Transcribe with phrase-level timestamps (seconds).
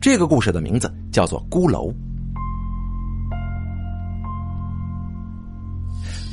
[0.00, 1.88] 这个故事的名字叫做《孤楼》。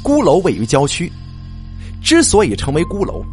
[0.03, 1.11] 孤楼位于郊区，
[2.03, 3.25] 之所以成为孤楼，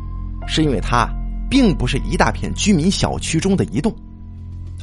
[0.48, 1.06] 是因为它
[1.50, 3.95] 并不是一大片居民小区中的一栋，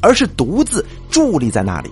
[0.03, 1.89] 而是独自伫立在那里。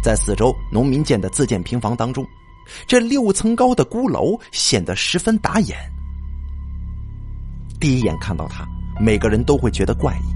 [0.00, 2.24] 在四周农民建的自建平房当中，
[2.86, 5.76] 这六层高的孤楼显得十分打眼。
[7.80, 8.64] 第一眼看到它，
[9.00, 10.35] 每个人都会觉得怪异，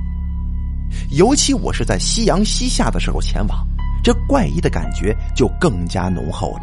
[1.11, 3.67] 尤其我是在夕阳西下的时候前往，
[4.03, 6.63] 这怪异的感觉就更加浓厚了。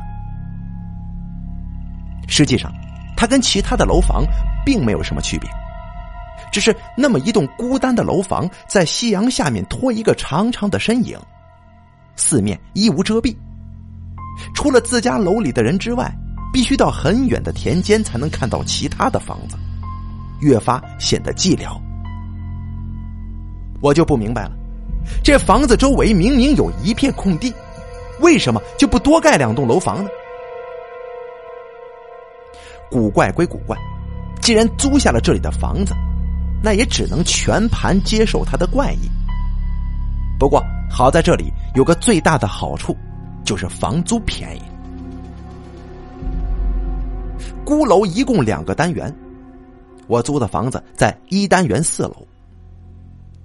[2.28, 2.72] 实际上，
[3.16, 4.26] 它跟其他的楼房
[4.66, 5.50] 并没有什么区别，
[6.52, 11.18] 只是那么一栋孤单的楼房，在夕阳下面拖一个长长的身影，
[12.16, 13.36] 四面一无遮蔽，
[14.54, 16.14] 除了自家楼里的人之外，
[16.52, 19.58] 必须到很远的田间才能看到其他的房子，
[20.42, 21.80] 越发显得寂寥。
[23.82, 24.52] 我就不明白了，
[25.24, 27.54] 这房子周围明明有一片空地，
[28.20, 30.10] 为什么就不多盖两栋楼房呢？
[32.90, 33.78] 古怪归古怪，
[34.42, 35.94] 既然租下了这里的房子，
[36.64, 39.10] 那也只能全盘接受它的怪异。
[40.40, 42.96] 不过好在这里有个最大的好处，
[43.44, 44.62] 就是房租便宜。
[47.66, 49.14] 孤楼一共两个单元，
[50.08, 52.26] 我租的房子在一单元四楼。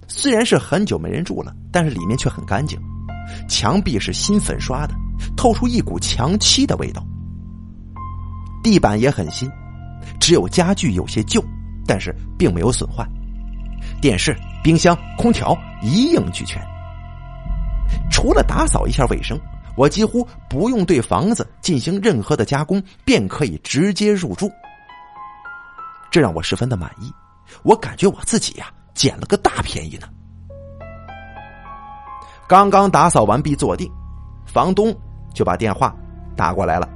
[0.07, 2.79] 虽然是很久没人住了，但是里面却很干净，
[3.49, 4.93] 墙壁是新粉刷的，
[5.35, 7.03] 透出一股墙漆的味道。
[8.63, 9.49] 地板也很新，
[10.19, 11.43] 只有家具有些旧，
[11.85, 13.05] 但是并没有损坏。
[14.01, 16.61] 电视、冰箱、空调一应俱全。
[18.09, 19.37] 除了打扫一下卫生，
[19.75, 24.49] 我几乎不用对房子进行任何的加工，便可以直接入住。
[26.09, 27.11] 这让我十分的满意，
[27.63, 30.07] 我感觉我自己呀捡了个大便宜呢。
[32.47, 33.91] 刚刚打扫完毕坐定，
[34.45, 34.95] 房东
[35.33, 35.95] 就把电话
[36.35, 36.87] 打过来了。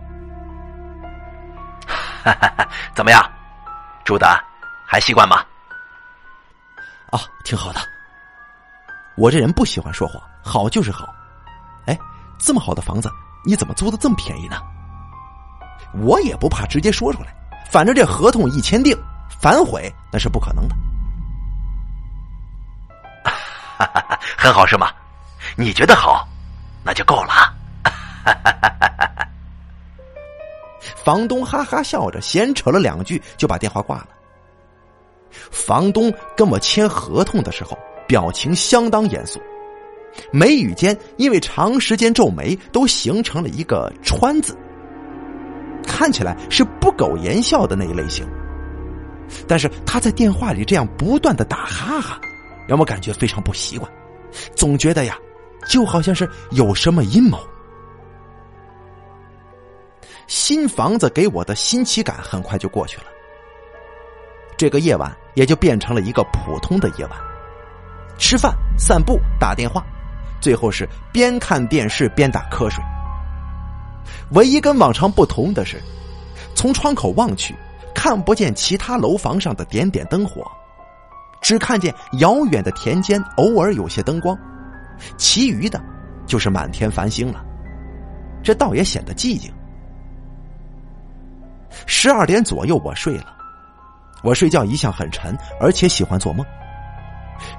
[2.94, 3.24] 怎么样，
[4.04, 4.28] 住的
[4.86, 5.38] 还习惯吗？
[7.10, 7.80] 啊，挺好的。
[9.16, 11.08] 我这人不喜欢说谎，好就是好。
[11.86, 11.98] 哎，
[12.38, 13.10] 这么好的房子，
[13.46, 14.58] 你怎么租的这么便宜呢？
[15.94, 17.34] 我也不怕直接说出来，
[17.72, 18.96] 反正这合同一签订，
[19.40, 20.76] 反悔那是不可能的。
[24.38, 24.92] 很好是吗？
[25.56, 26.28] 你觉得好，
[26.84, 27.54] 那就够了。
[31.04, 34.08] 房东哈哈笑着，闲扯了两句，就把电话挂了。
[35.52, 37.78] 房东跟我签合同的时候，
[38.08, 39.42] 表情相当严肃，
[40.32, 44.58] 眉宇间因为长时间皱眉，都形成了一个川字，
[45.86, 48.28] 看起来是不苟言笑的那一类型。
[49.48, 52.20] 但是他在电话里这样不断的打哈哈，
[52.68, 53.90] 让我感觉非常不习惯，
[54.56, 55.18] 总觉得呀，
[55.70, 57.40] 就好像是有什么阴谋。
[60.28, 63.06] 新房子给我的新奇感很快就过去了，
[64.58, 67.18] 这个夜晚也就变成了一个普通的夜晚，
[68.18, 69.86] 吃饭、散步、打电话，
[70.42, 72.84] 最后是边看电视边打瞌睡。
[74.32, 75.82] 唯一跟往常不同的是，
[76.54, 77.56] 从窗口望去，
[77.96, 80.46] 看不见其他楼房上的点点灯火，
[81.42, 84.38] 只看见遥远的田间偶尔有些灯光，
[85.18, 85.82] 其余的，
[86.26, 87.44] 就是满天繁星了。
[88.44, 89.52] 这倒也显得寂静。
[91.86, 93.36] 十二点左右，我睡了。
[94.24, 96.46] 我睡觉一向很沉，而且喜欢做梦。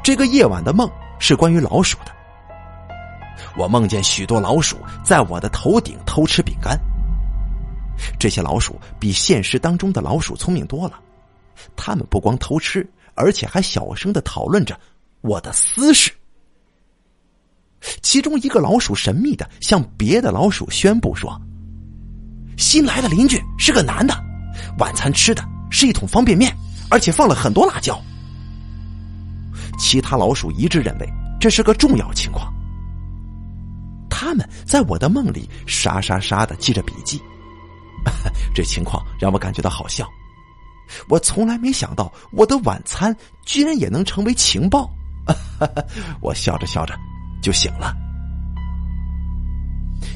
[0.03, 0.91] 这个夜晚的梦
[1.21, 2.13] 是关于老鼠的。
[3.57, 6.79] 我梦见许多老鼠在我的头顶偷吃饼干。
[8.19, 10.99] 这些老鼠比现实当中的老鼠聪明多了，
[11.77, 14.79] 它们不光偷吃，而且还小声的讨论着
[15.21, 16.11] 我的私事。
[18.03, 21.41] 其中一个老鼠神秘的向别的老鼠宣布说。
[22.57, 24.13] 新来的邻居是个男的，
[24.79, 26.53] 晚餐吃的是一桶方便面，
[26.91, 28.01] 而且放了很多辣椒。
[29.79, 31.09] 其他老鼠一致认为
[31.41, 32.53] 这是个重要情况，
[34.11, 37.21] 他们在我的梦里沙沙沙的记着笔记。
[38.53, 40.09] 这情况让我感觉到好笑，
[41.09, 43.15] 我从来没想到我的晚餐
[43.45, 44.91] 居然也能成为情报。
[46.21, 46.95] 我笑着笑着
[47.43, 47.95] 就醒了，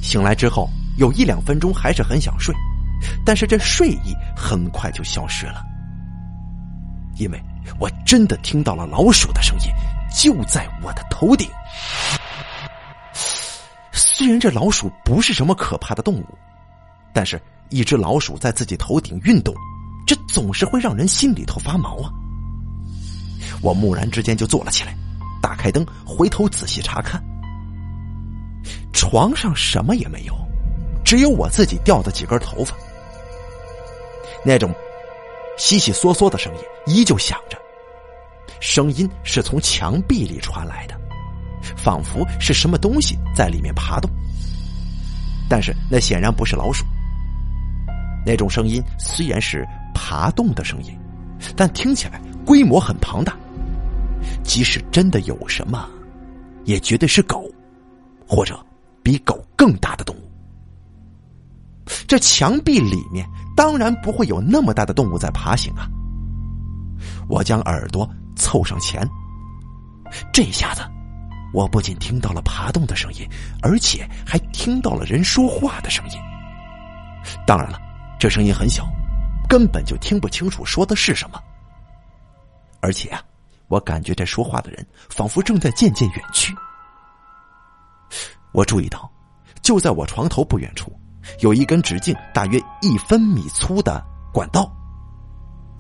[0.01, 0.69] 醒来之后。
[0.99, 2.55] 有一两分钟还是很想睡，
[3.25, 5.65] 但是这睡意很快就消失了，
[7.17, 7.43] 因为
[7.81, 9.69] 我真的听到了老鼠的声音，
[10.15, 11.49] 就在我的头顶。
[13.91, 16.39] 虽然这老鼠不是什么可怕的动物，
[17.15, 17.41] 但是
[17.71, 19.55] 一只老鼠在自己头顶运动，
[20.07, 22.11] 这总是会让人心里头发毛啊！
[23.61, 24.95] 我蓦然之间就坐了起来，
[25.41, 27.23] 打开灯，回头仔细查看，
[28.93, 30.35] 床上什么也没有，
[31.05, 32.75] 只有我自己掉的几根头发。
[34.45, 34.75] 那种
[35.57, 37.57] 悉悉嗦嗦的声音依旧响着，
[38.61, 40.99] 声音是从墙壁里传来的，
[41.77, 44.11] 仿佛是什么东西在里面爬动。
[45.49, 46.85] 但是那显然不是老鼠。
[48.25, 50.99] 那种声音虽然是爬动的声音，
[51.56, 53.37] 但听起来规模很庞大。
[54.44, 55.89] 即使真的有什么，
[56.65, 57.50] 也绝对是狗，
[58.27, 58.59] 或者
[59.03, 60.21] 比狗更大的动物。
[62.06, 65.89] 这墙壁里面当然不会有那么大的动物在爬行啊！
[67.29, 69.06] 我将耳朵凑上前，
[70.33, 70.83] 这下子，
[71.53, 73.27] 我不仅听到了爬动的声音，
[73.61, 76.17] 而且还听到了人说话的声音。
[77.47, 77.81] 当然了，
[78.19, 78.87] 这声音很小，
[79.53, 81.39] 根本就听不清楚说的是什么。
[82.81, 83.23] 而且啊。
[83.69, 86.55] 我感觉这说话的人仿佛正在渐渐远去。
[88.53, 89.11] 我注意到，
[89.63, 90.93] 就在我床头不远处，
[91.41, 94.71] 有一根直径大约一分米粗的管道。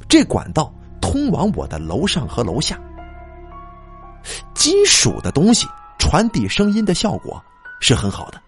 [0.08, 0.72] 这管道
[1.02, 2.80] 通往我的楼上和楼下。
[4.54, 5.66] 金属的东西
[5.98, 7.44] 传递声音的效果
[7.78, 8.40] 是很好的。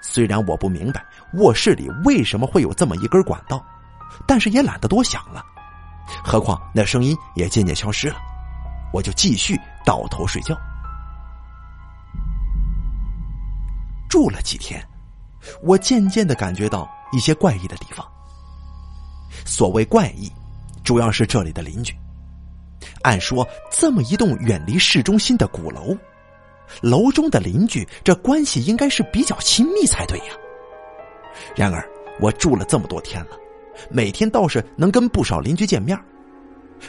[0.00, 1.04] 虽然我不明白
[1.34, 3.64] 卧室里为什么会有这么一根管道，
[4.26, 5.44] 但是也懒得多想了。
[6.24, 8.16] 何况那声音也渐渐消失了，
[8.92, 10.56] 我就继续倒头睡觉。
[14.08, 14.82] 住了几天，
[15.62, 18.06] 我渐渐的感觉到一些怪异的地方。
[19.44, 20.32] 所谓怪异，
[20.82, 21.94] 主要是这里的邻居。
[23.02, 25.94] 按说，这么一栋远离市中心的古楼，
[26.82, 30.34] 楼中的邻居这关系应该是比较亲密才对呀。
[31.54, 31.88] 然而，
[32.20, 33.30] 我住了这么多天了。
[33.90, 35.96] 每天倒是能跟不少邻居见面，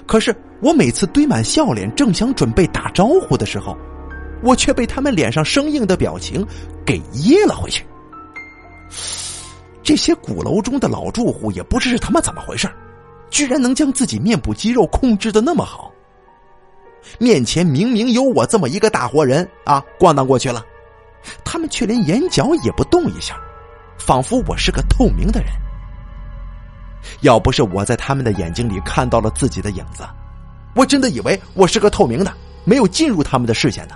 [0.08, 3.78] 可是我每次堆满笑脸，正想准备打招呼的时候，
[4.42, 6.44] 我却被他们脸上生硬的表情
[6.84, 7.86] 给噎了回去。
[9.84, 12.68] 这些鼓楼中的老住户也不知是他妈怎么回事，
[13.30, 15.92] 居然能将自己面部肌肉控制的那么好。
[17.18, 20.64] 面前明明有我这么一个大活人啊，咣当过去了，
[21.44, 23.40] 他们却连眼角也不动一下，
[23.98, 25.52] 仿佛我是个透明的人。
[27.22, 30.04] 要不是我在他们的眼睛里看到了自己的影子，
[30.76, 32.34] 我真的以为我是个透明的，
[32.66, 33.96] 没有进入他们的视线的。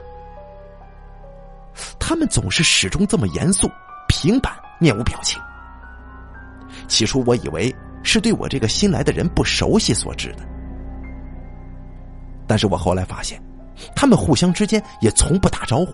[1.99, 3.69] 他们总是始终这么严肃、
[4.07, 5.41] 平板、面无表情。
[6.87, 7.73] 起初我以为
[8.03, 10.43] 是对我这个新来的人不熟悉所致的，
[12.47, 13.41] 但是我后来发现，
[13.95, 15.93] 他们互相之间也从不打招呼，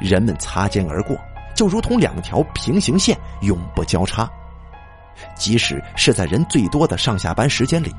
[0.00, 1.16] 人们擦肩而过，
[1.54, 4.30] 就如同两条平行线，永不交叉。
[5.34, 7.94] 即使是在人最多的上下班时间里，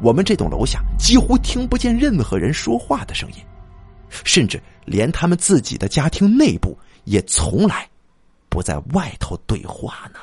[0.00, 3.36] 我们这栋楼下几乎听不见任何人说话的声音，
[4.24, 7.88] 甚至连他们自己的家庭内部也从来
[8.48, 10.18] 不在外头对话呢。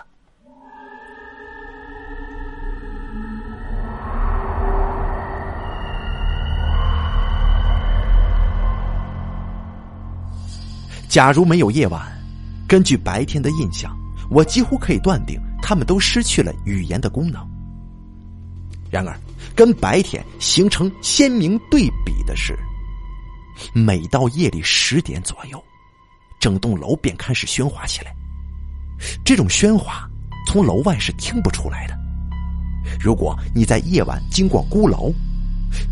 [11.09, 12.07] 假如没有夜晚，
[12.67, 13.97] 根据白天的印象，
[14.29, 15.37] 我几乎可以断定。
[15.61, 17.47] 他们都失去了语言的功能。
[18.89, 19.19] 然而，
[19.55, 22.57] 跟白天形成鲜明对比的是，
[23.73, 25.63] 每到夜里十点左右，
[26.39, 28.15] 整栋楼便开始喧哗起来。
[29.23, 30.09] 这种喧哗
[30.47, 31.95] 从楼外是听不出来的。
[32.99, 35.13] 如果你在夜晚经过孤楼，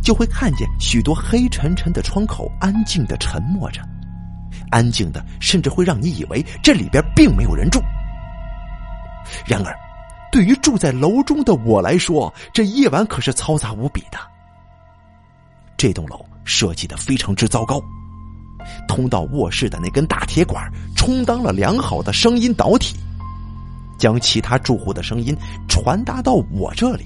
[0.02, 3.82] 就会看见许多黑沉沉的窗口安静的沉默着，
[4.70, 7.80] 安静的甚至会让你以为这里边并没有人住。
[9.46, 9.76] 然而，
[10.32, 14.18] 对于住在楼中的我来说，这夜晚可是嘈杂无比的。
[15.76, 17.82] 这栋楼设计的非常之糟糕，
[18.88, 22.96] 通到卧室的那根大铁管充当了良好的声音导体，
[24.00, 25.36] 将其他住户的声音
[25.68, 27.06] 传达到我这里。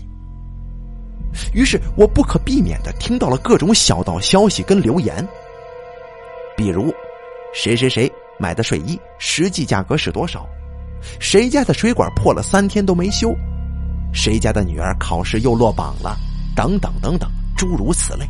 [1.53, 5.27] 于是我不可避免的听到了各种小道消息跟留言，
[6.55, 6.93] 比如，
[7.53, 10.45] 谁谁谁买的睡衣实际价格是多少。
[11.19, 13.33] 谁家的水管破了三天都没修？
[14.13, 16.17] 谁家的女儿考试又落榜了？
[16.55, 18.25] 等等等等，诸如此类。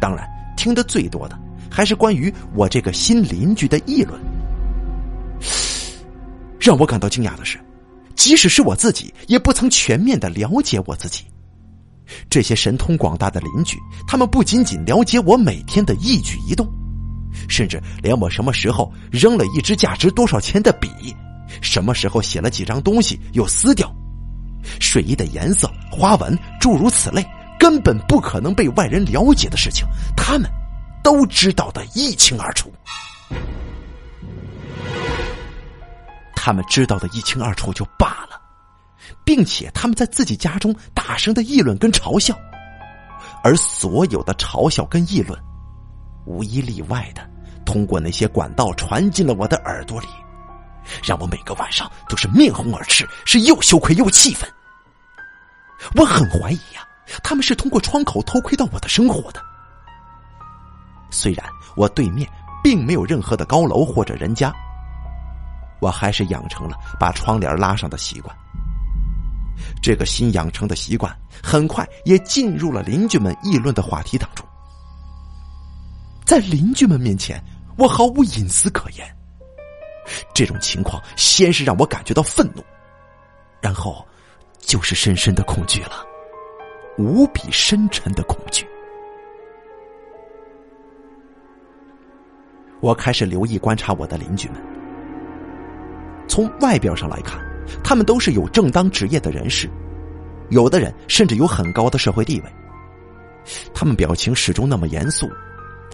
[0.00, 1.38] 当然，听得最多的
[1.70, 4.20] 还是关于我这个新邻居的议论。
[6.58, 7.58] 让我感到惊讶的是，
[8.16, 11.24] 即使是我自己，也不曾全面的了解我自己。
[12.28, 16.66] 这些神通广大的邻居，他们不仅仅了解我每天的一举一动。
[17.48, 20.88] 甚至连我什么时候扔了一支价值多少钱的笔，
[21.60, 23.92] 什么时候写了几张东西又撕掉，
[24.80, 27.24] 睡衣的颜色、花纹，诸如此类，
[27.58, 29.86] 根本不可能被外人了解的事情，
[30.16, 30.50] 他们
[31.02, 32.72] 都知道的一清二楚。
[36.34, 38.38] 他们知道的一清二楚就罢了，
[39.24, 42.38] 并且他们在自己家中大声的议论跟嘲笑，
[43.42, 45.38] 而所有的嘲笑跟议论，
[46.24, 47.28] 无一例外的
[47.64, 50.06] 通过那些管道传进了我的耳朵里，
[51.02, 54.48] 让我每个晚上都是面红耳赤，是又羞愧又气愤。
[55.94, 56.86] 我很怀疑呀，
[57.22, 59.42] 他们是通过窗口偷窥到我的生活的。
[61.10, 62.28] 虽然我对面
[62.62, 64.52] 并没有任何的高楼或者人家。
[65.80, 68.34] 我还是养成了把窗帘拉上的习惯。
[69.82, 74.46] 这个新养成的习惯很快也进入了邻居们议论的话题当中。
[76.24, 77.42] 在邻居们面前，
[77.76, 79.06] 我毫无隐私可言。
[80.34, 82.62] 这种情况先是让我感觉到愤怒，
[83.60, 84.06] 然后
[84.58, 86.04] 就是深深的恐惧了，
[86.98, 88.66] 无比深沉的恐惧。
[92.80, 94.62] 我开始留意观察我的邻居们。
[96.28, 97.38] 从外表上来看，
[97.82, 99.70] 他们都是有正当职业的人士，
[100.50, 102.52] 有的人甚至有很高的社会地位。
[103.74, 105.30] 他们表情始终那么严肃，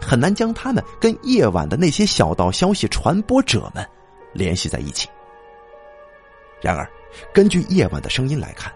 [0.01, 3.87] 很难将他们跟夜晚的那些小道消息传播者们
[4.33, 5.09] 联系在一起。
[6.61, 6.89] 然而，
[7.33, 8.73] 根据夜晚的声音来看，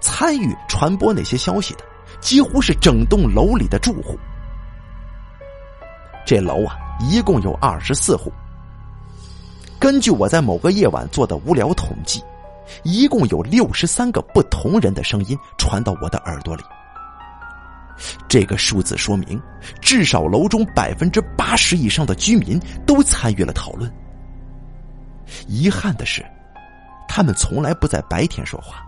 [0.00, 1.84] 参与传播那些消息的
[2.20, 4.18] 几乎是整栋楼里的住户。
[6.24, 8.32] 这楼啊，一共有二十四户。
[9.78, 12.22] 根据我在某个夜晚做的无聊统计，
[12.82, 16.62] 一共有六十三个不同人的声音传到我的耳朵里。
[18.28, 19.40] 这个数字说明，
[19.80, 23.92] 至少楼中百分之八十以上的居民都参与了讨论。
[25.46, 26.24] 遗憾的是，
[27.08, 28.84] 他们从来不在白天说话，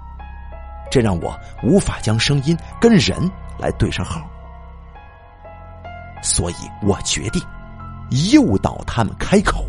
[0.90, 3.18] 这让我无法将声音跟人
[3.58, 4.20] 来对上号。
[6.22, 7.42] 所以我决定
[8.32, 9.64] 诱导他们开口。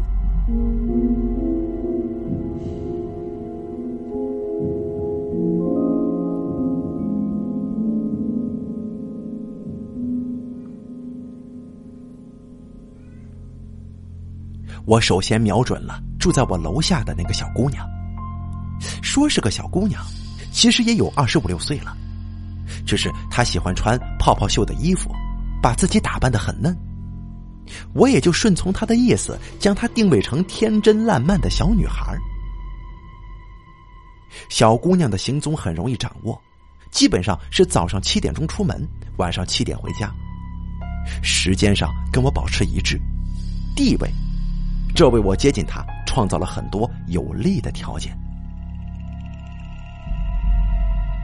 [14.90, 17.88] 我首先瞄准了住在我楼下的那个小姑娘。
[19.04, 20.04] 说是个小姑娘，
[20.52, 21.96] 其实也有二十五六岁了，
[22.88, 25.12] 只是她喜欢穿泡泡袖的衣服，
[25.62, 26.76] 把自己打扮的很嫩。
[27.94, 32.18] 我也就顺从她的意思，将她定位成天真烂漫的小女孩。
[34.50, 36.42] 小姑娘的行踪很容易掌握，
[36.90, 40.12] 基本上是早上七点钟出门，晚上七点回家，
[41.22, 43.00] 时间上跟我保持一致，
[43.76, 44.10] 地位。
[44.96, 48.18] 这为我接近他创造了很多有利的条件。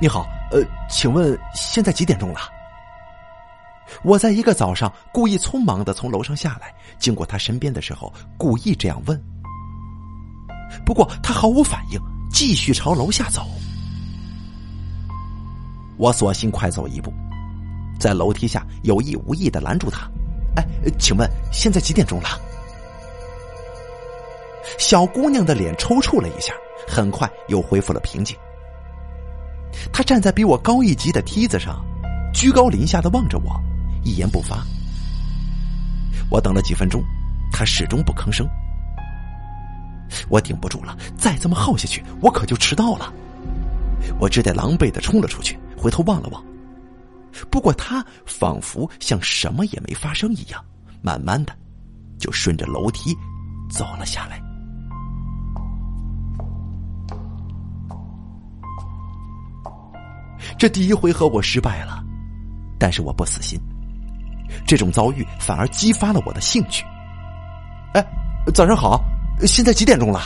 [0.02, 2.40] 你好，呃，请问现在几点钟了？
[4.04, 9.22] 我在一个早上故意匆忙的从楼上下来，经过他身边的时候，故意这样问。
[10.86, 13.48] 不过他毫无反应，继续朝楼下走。
[15.98, 17.14] 我索性快走一步，
[18.00, 20.10] 在楼梯下有意无意的拦住他。
[20.58, 20.66] 哎，
[21.00, 22.28] 请问现在几点钟了？
[24.78, 26.54] 小姑娘的脸抽搐了一下，
[26.88, 28.36] 很快又恢复了平静。
[29.92, 31.84] 她站在比我高一级的梯子上，
[32.34, 33.60] 居高临下的望着我，
[34.04, 34.64] 一言不发。
[36.30, 37.04] 我等了几分钟，
[37.52, 38.48] 她始终不吭声。
[40.30, 43.14] 我顶不住了，再这么耗下去，我可就迟到了。
[44.20, 46.44] 我只得狼狈的冲了出去，回头望了望。
[47.50, 50.64] 不过她仿佛像什么也没发生一样，
[51.02, 51.54] 慢慢的
[52.18, 53.14] 就顺着楼梯
[53.70, 54.45] 走了下来。
[60.58, 62.04] 这第一回合我失败了，
[62.80, 63.60] 但是我不死心。
[64.68, 66.86] 这种遭遇反而激发了我的兴趣。
[67.94, 68.06] 哎，
[68.54, 69.04] 早上好，
[69.42, 70.22] 现在几点钟了？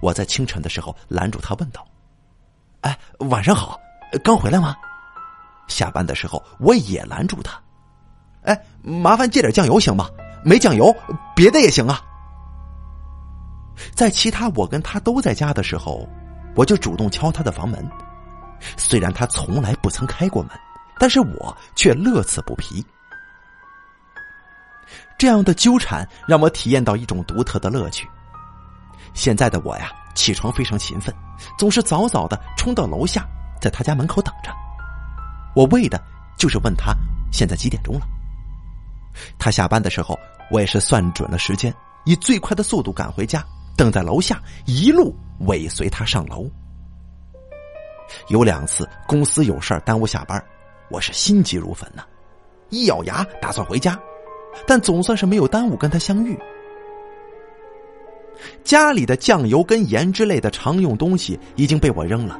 [0.00, 1.86] 我在清晨的时候拦住他问道
[2.82, 3.78] ：“哎，晚上好，
[4.22, 4.76] 刚回来吗？”
[5.68, 7.58] 下班的时候我也拦住他
[8.44, 10.08] ：“哎，麻烦借点酱油行吗？
[10.44, 10.94] 没酱油，
[11.34, 12.00] 别的也行啊。”
[13.94, 16.08] 在其他我跟他都在家的时候，
[16.54, 17.84] 我就主动敲他的房门。
[18.76, 20.52] 虽然他从来不曾开过门，
[20.98, 22.84] 但是我却乐此不疲。
[25.18, 28.08] 这样的纠缠让我体验到一种独特的乐趣。
[29.14, 31.14] 现在的我呀，起床非常勤奋，
[31.58, 33.26] 总是早早的冲到楼下，
[33.60, 34.50] 在他家门口等着。
[35.54, 35.98] 我为的
[36.36, 36.94] 就是问他
[37.32, 38.06] 现在几点钟了。
[39.38, 40.18] 他下班的时候，
[40.50, 43.42] 我也是算准了时间，以最快的速度赶回家，
[43.74, 46.46] 等在楼下，一路尾随他上楼。
[48.28, 50.42] 有两次公司有事耽误下班，
[50.88, 52.02] 我是心急如焚呐，
[52.70, 53.98] 一咬牙打算回家，
[54.66, 56.38] 但总算是没有耽误跟他相遇。
[58.62, 62.38] 家里的酱油跟盐之类的常用东西已经被我扔了，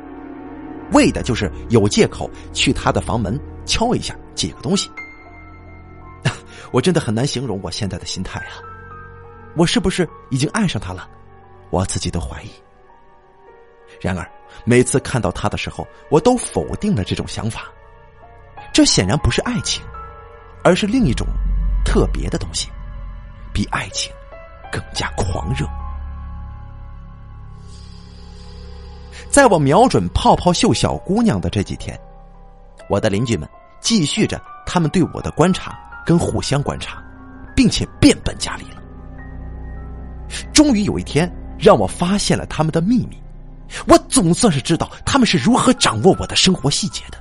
[0.92, 4.90] 为的就是有借口去他的房门敲一下，借个东西。
[6.70, 8.60] 我真的很难形容我现在的心态啊！
[9.56, 11.08] 我是不是已经爱上他了？
[11.70, 12.50] 我自己都怀疑。
[14.00, 14.30] 然而，
[14.64, 17.62] 每次看到他的时候，我都否定了这种想法。
[18.72, 19.82] 这显然不是爱情，
[20.62, 21.26] 而是另一种
[21.84, 22.68] 特别的东西，
[23.52, 24.12] 比爱情
[24.72, 25.66] 更加狂热。
[29.30, 31.98] 在我瞄准泡泡秀小姑娘的这几天，
[32.88, 33.48] 我的邻居们
[33.80, 37.02] 继续着他们对我的观察跟互相观察，
[37.54, 38.82] 并且变本加厉了。
[40.52, 43.22] 终于有一天，让我发现了他们的秘密。
[43.86, 47.18] 我总算是知道他们是如何掌握我的生活细节的。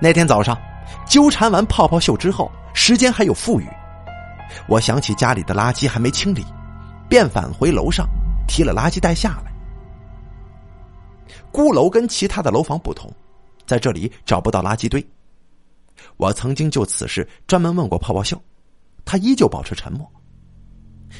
[0.00, 0.58] 那天早上，
[1.06, 3.66] 纠缠完泡泡秀之后，时间还有富裕，
[4.66, 6.44] 我想起家里的垃圾还没清理，
[7.08, 8.08] 便返回楼上，
[8.48, 9.52] 提了垃圾袋下来。
[11.52, 13.12] 孤楼跟其他的楼房不同，
[13.66, 15.04] 在这里找不到垃圾堆。
[16.16, 18.40] 我曾经就此事专门问过泡泡秀，
[19.04, 20.10] 他依旧保持沉默。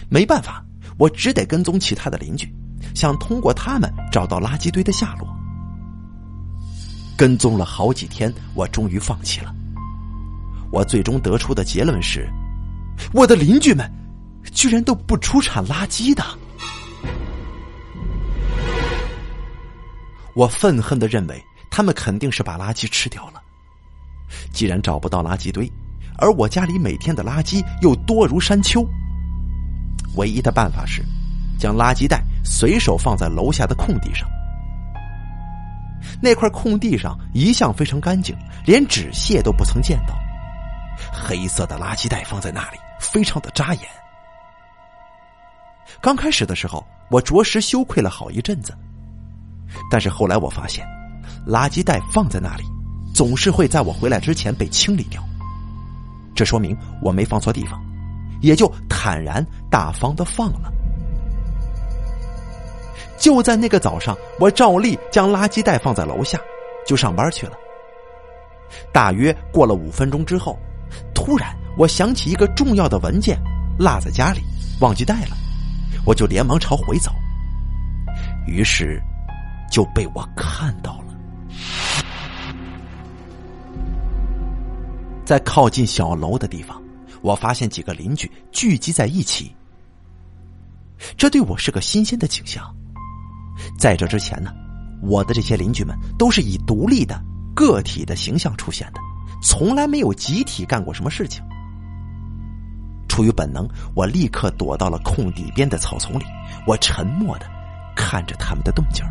[0.09, 0.65] 没办法，
[0.99, 2.51] 我只得跟踪其他的邻居。
[3.01, 5.27] 想通过他们找到垃圾堆的下落。
[7.17, 9.55] 跟踪了好几天，我终于放弃了。
[10.71, 12.29] 我最终得出的结论是：
[13.15, 13.91] 我的邻居们
[14.53, 16.23] 居然都不出产垃圾的。
[20.35, 23.41] 我愤恨的认为，他们肯定是把垃圾吃掉了。
[24.53, 25.67] 既然找不到垃圾堆，
[26.19, 28.87] 而我家里每天的垃圾又多如山丘，
[30.17, 31.03] 唯一的办法是
[31.59, 32.23] 将垃圾袋。
[32.45, 34.29] 随手放在楼下的空地上，
[36.21, 40.15] 那块空地上一向非常干净，连纸屑都不曾见到。
[41.13, 43.85] 黑色的垃圾袋放在那里，非常的扎眼。
[46.01, 48.77] 刚开始的时候，我着实羞愧了好一阵子，
[49.91, 50.87] 但是后来我发现，
[51.47, 52.65] 垃圾袋放在那里，
[53.15, 55.23] 总是会在我回来之前被清理掉。
[56.35, 57.83] 这说明我没放错地方，
[58.41, 60.73] 也就坦然大方的放了。
[63.21, 66.41] 就在那个早上，我照例将垃圾袋放在楼下，
[66.87, 67.53] 就上班去了。
[68.93, 70.59] 大约过了五分钟之后，
[71.15, 73.39] 突然我想起一个重要的文件
[73.79, 74.41] 落在家里，
[74.81, 75.37] 忘记带了，
[76.07, 77.13] 我就连忙朝回走。
[78.47, 79.01] 于是
[79.71, 81.15] 就被我看到了，
[85.27, 86.83] 在靠近小楼的地方，
[87.21, 89.55] 我发现几个邻居聚集在一起，
[91.19, 92.75] 这对我是个新鲜的景象。
[93.79, 94.53] 在这之前呢，
[95.03, 97.23] 我的这些邻居们都是以独立的
[97.55, 99.01] 个体的形象出现的，
[99.43, 101.43] 从来没有集体干过什么事情。
[103.09, 106.25] 出于本能，我立刻躲到了空地边的草丛里，
[106.67, 107.47] 我沉默的
[107.97, 109.05] 看着他们的动静。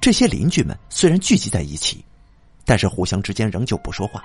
[0.00, 2.04] 这些邻居们虽然聚集在一起，
[2.64, 4.22] 但是互相之间仍旧不说话。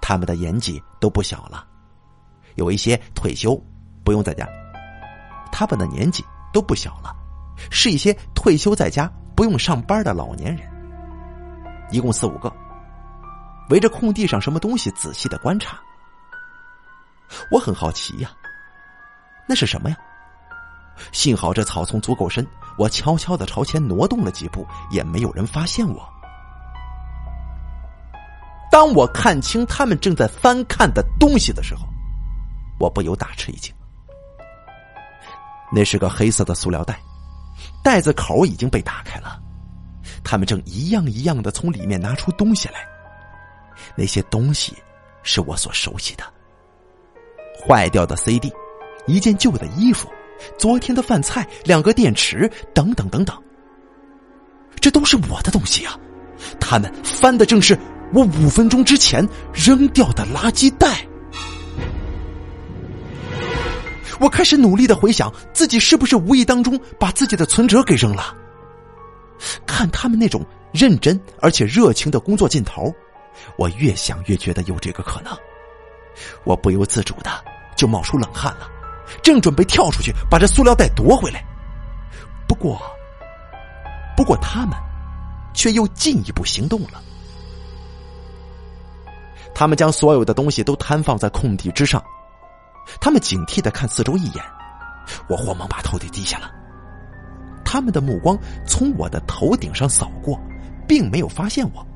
[0.00, 1.64] 他们的年纪都不小了，
[2.56, 3.60] 有一些退休，
[4.02, 4.48] 不用在家。
[5.58, 7.12] 他们的年纪都不小了，
[7.68, 10.70] 是一些退休在家不用上班的老年人，
[11.90, 12.52] 一共四五个，
[13.68, 15.76] 围着空地上什么东西仔细的观察。
[17.50, 18.30] 我很好奇呀，
[19.48, 19.96] 那是什么呀？
[21.10, 22.46] 幸好这草丛足够深，
[22.78, 26.08] 我悄悄的朝前挪动了几步，也没有人发现我。
[28.70, 31.80] 当我看清他们正在翻看的东西的时候，
[32.78, 33.74] 我不由大吃一惊。
[35.70, 37.00] 那是个黑色的塑料袋，
[37.82, 39.38] 袋子口已经被打开了，
[40.24, 42.86] 他们正一样一样的从里面拿出东西来。
[43.94, 44.76] 那些东西
[45.22, 46.24] 是我所熟悉的：
[47.60, 48.52] 坏掉的 CD、
[49.06, 50.08] 一件旧的衣服、
[50.58, 53.36] 昨天的饭菜、两个电池等等等等。
[54.80, 55.98] 这都是我的东西啊！
[56.60, 57.76] 他们翻的正是
[58.14, 61.04] 我五分钟之前扔掉的垃圾袋。
[64.20, 68.34] 我开始努力的回想，自己是不是无意当中把自己的存折给扔了。
[69.64, 72.92] 看他们那种认真而且热情的工作劲头，
[73.56, 75.32] 我越想越觉得有这个可能。
[76.42, 77.30] 我不由自主的
[77.76, 78.68] 就冒出冷汗了，
[79.22, 81.44] 正准备跳出去把这塑料袋夺回来，
[82.48, 82.80] 不过，
[84.16, 84.76] 不过他们
[85.54, 87.00] 却又进一步行动了。
[89.54, 92.02] 他们将所有的东西都摊放在空地之上。
[93.00, 94.44] 他们警惕的看四周一眼，
[95.28, 96.50] 我慌忙把头给低下了。
[97.64, 100.40] 他们的目光从我的头顶上扫过，
[100.86, 101.86] 并没有发现我。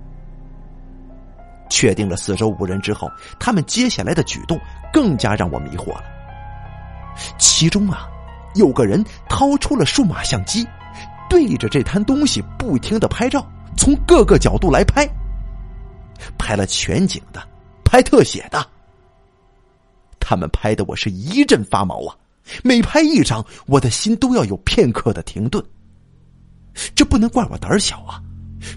[1.70, 4.60] 确定了四周无人之后，他们接下来的举动
[4.92, 6.04] 更加让我迷惑了。
[7.38, 8.06] 其中啊，
[8.54, 10.66] 有个人掏出了数码相机，
[11.30, 15.08] 对着这摊东西不停的拍照，从各个角度来拍，
[16.36, 17.42] 拍了全景的，
[17.82, 18.66] 拍特写的。
[20.32, 22.16] 他们拍的我是一阵发毛啊！
[22.64, 25.62] 每拍一张，我的心都要有片刻的停顿。
[26.94, 28.18] 这不能怪我胆小啊！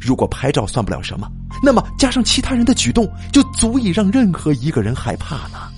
[0.02, 1.32] 如果拍照算不了什么，
[1.64, 5.72] 那么加上其他人的举动，就足以让任何一个人害怕了。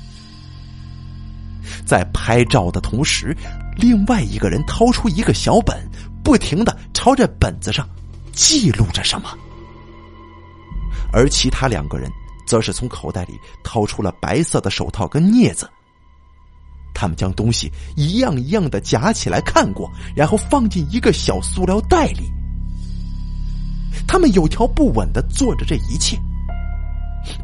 [1.85, 3.37] 在拍照的同时，
[3.75, 5.77] 另外一个人掏出一个小本，
[6.23, 7.87] 不停的朝着本子上
[8.31, 9.29] 记录着什么，
[11.13, 12.11] 而其他两个人
[12.47, 15.69] 则是从口袋里掏出了白色的手套跟镊子。
[16.95, 22.31] 他们将东西一样一样的夹起来看过，然后放进一个小塑料袋里。
[24.07, 26.17] 他们有条不紊的做着这一切。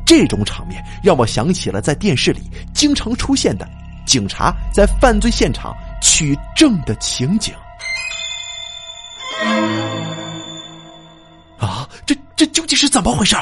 [0.05, 2.41] 这种场面让我想起了在电视里
[2.73, 3.69] 经常出现的。
[4.05, 7.53] 警察在犯罪现场取证的情景
[11.57, 11.87] 啊！
[12.05, 13.37] 这这究竟是怎么回事？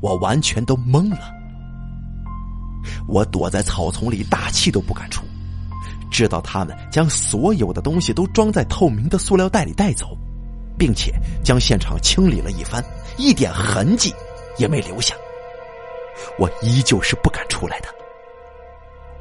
[0.00, 1.34] 我完全都懵了。
[3.06, 5.24] 我躲在草丛里，大气都不敢出，
[6.10, 10.16] 知道他们将所有的东西都装在透明的塑料袋里带走，
[10.78, 12.82] 并且将现场清理了一番，
[13.16, 14.14] 一点痕迹
[14.56, 15.14] 也没留下。
[16.38, 17.88] 我依旧是不敢出来的。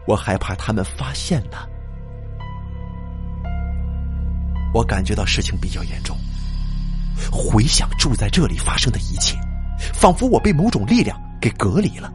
[0.07, 1.67] 我害怕他们发现了。
[4.73, 6.15] 我感觉到事情比较严重。
[7.31, 9.37] 回想住在这里发生的一切，
[9.93, 12.11] 仿佛我被某种力量给隔离了，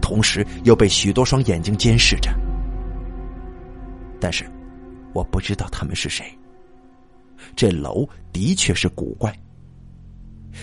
[0.00, 2.30] 同时又被许多双眼睛监视着。
[4.20, 4.44] 但是，
[5.12, 6.26] 我不知道他们是谁。
[7.54, 9.32] 这楼的确是古怪。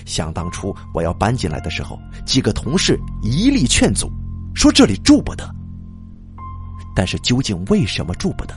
[0.06, 4.10] 想当初我要搬进来的时候，几个同事一力劝阻，
[4.56, 5.54] 说这里住不得。
[6.95, 8.56] 但是究竟为什么住不得，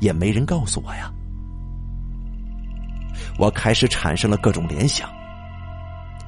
[0.00, 1.12] 也没人告诉我呀。
[3.38, 5.10] 我开始产生了各种联想，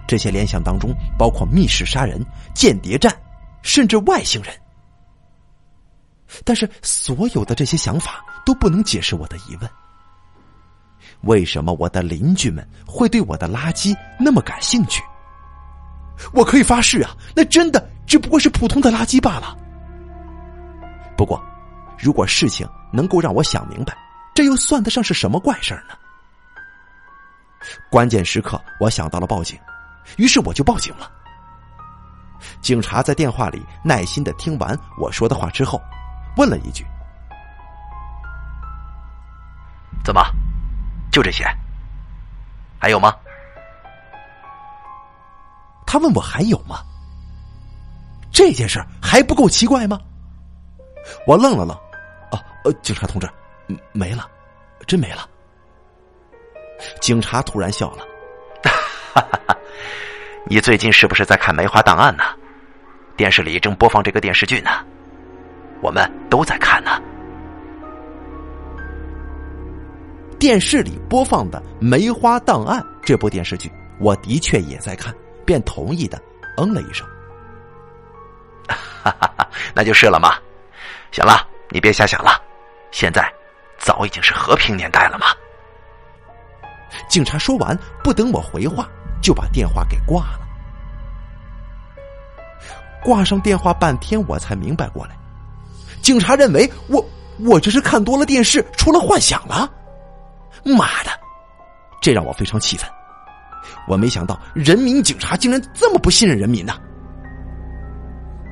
[0.06, 3.14] 这些联想当中包括密室杀人、间谍战，
[3.62, 4.54] 甚至外星人。
[6.44, 9.70] 但是所有的这些想法都不能解释我的疑问：
[11.22, 15.02] 为什么我的邻居们会对我的垃圾那么感兴趣？
[16.32, 19.56] 我可以发誓啊，那真的只不过是普通的垃圾罢了。
[21.16, 21.42] 不过，
[21.98, 23.96] 如果事情能够让我想明白，
[24.34, 25.94] 这又算得上是什么怪事呢？
[27.90, 29.58] 关键时刻，我想到了报警，
[30.16, 31.10] 于是我就报警了。
[32.60, 35.80] 警察在电话里耐心的听完我说的话之后，
[36.36, 36.84] 问了一句
[40.04, 40.22] ：“怎么，
[41.10, 41.44] 就这些？
[42.78, 43.14] 还有吗？”
[45.86, 46.82] 他问我还有吗？
[48.32, 50.00] 这件事还不够奇怪吗？
[51.26, 51.76] 我愣了愣，
[52.30, 53.28] 啊，呃，警察同志，
[53.92, 54.26] 没了，
[54.86, 55.28] 真没了。
[57.00, 58.04] 警察突然笑了，
[59.14, 59.56] 哈哈哈！
[60.46, 62.24] 你最近是不是在看《梅花档案》呢？
[63.14, 64.70] 电视里正播放这个电视剧呢，
[65.82, 67.00] 我们都在看呢。
[70.38, 73.70] 电视里播放的《梅花档案》这部电视剧，
[74.00, 76.20] 我的确也在看，便同意的
[76.56, 77.06] 嗯了一声。
[78.66, 80.34] 哈哈哈，那就是了嘛。
[81.12, 82.42] 行了，你别瞎想了。
[82.90, 83.30] 现在
[83.78, 85.26] 早已经是和平年代了嘛。
[87.08, 88.88] 警察说完，不等我回话，
[89.20, 90.40] 就把电话给挂了。
[93.02, 95.16] 挂上电话半天，我才明白过来，
[96.00, 97.04] 警察认为我
[97.40, 99.70] 我这是看多了电视，出了幻想了。
[100.64, 101.10] 妈的，
[102.00, 102.88] 这让我非常气愤。
[103.88, 106.74] 我没想到人民警察竟然这么不信任人民呢。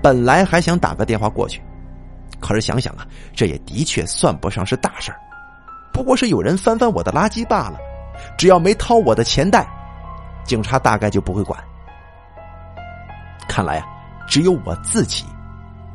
[0.03, 1.63] 本来还想打个电话过去。
[2.41, 5.21] 可是想想啊，这也的确算不上是大事儿，
[5.93, 7.79] 不过是有人翻翻我的垃圾罢了。
[8.37, 9.69] 只要没掏我的钱袋，
[10.45, 11.63] 警察大概就不会管。
[13.49, 13.87] 看来啊，
[14.29, 15.25] 只有我自己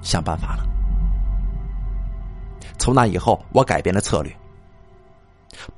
[0.02, 0.64] 想办法了。
[2.78, 4.36] 从那以后，我改变了策略。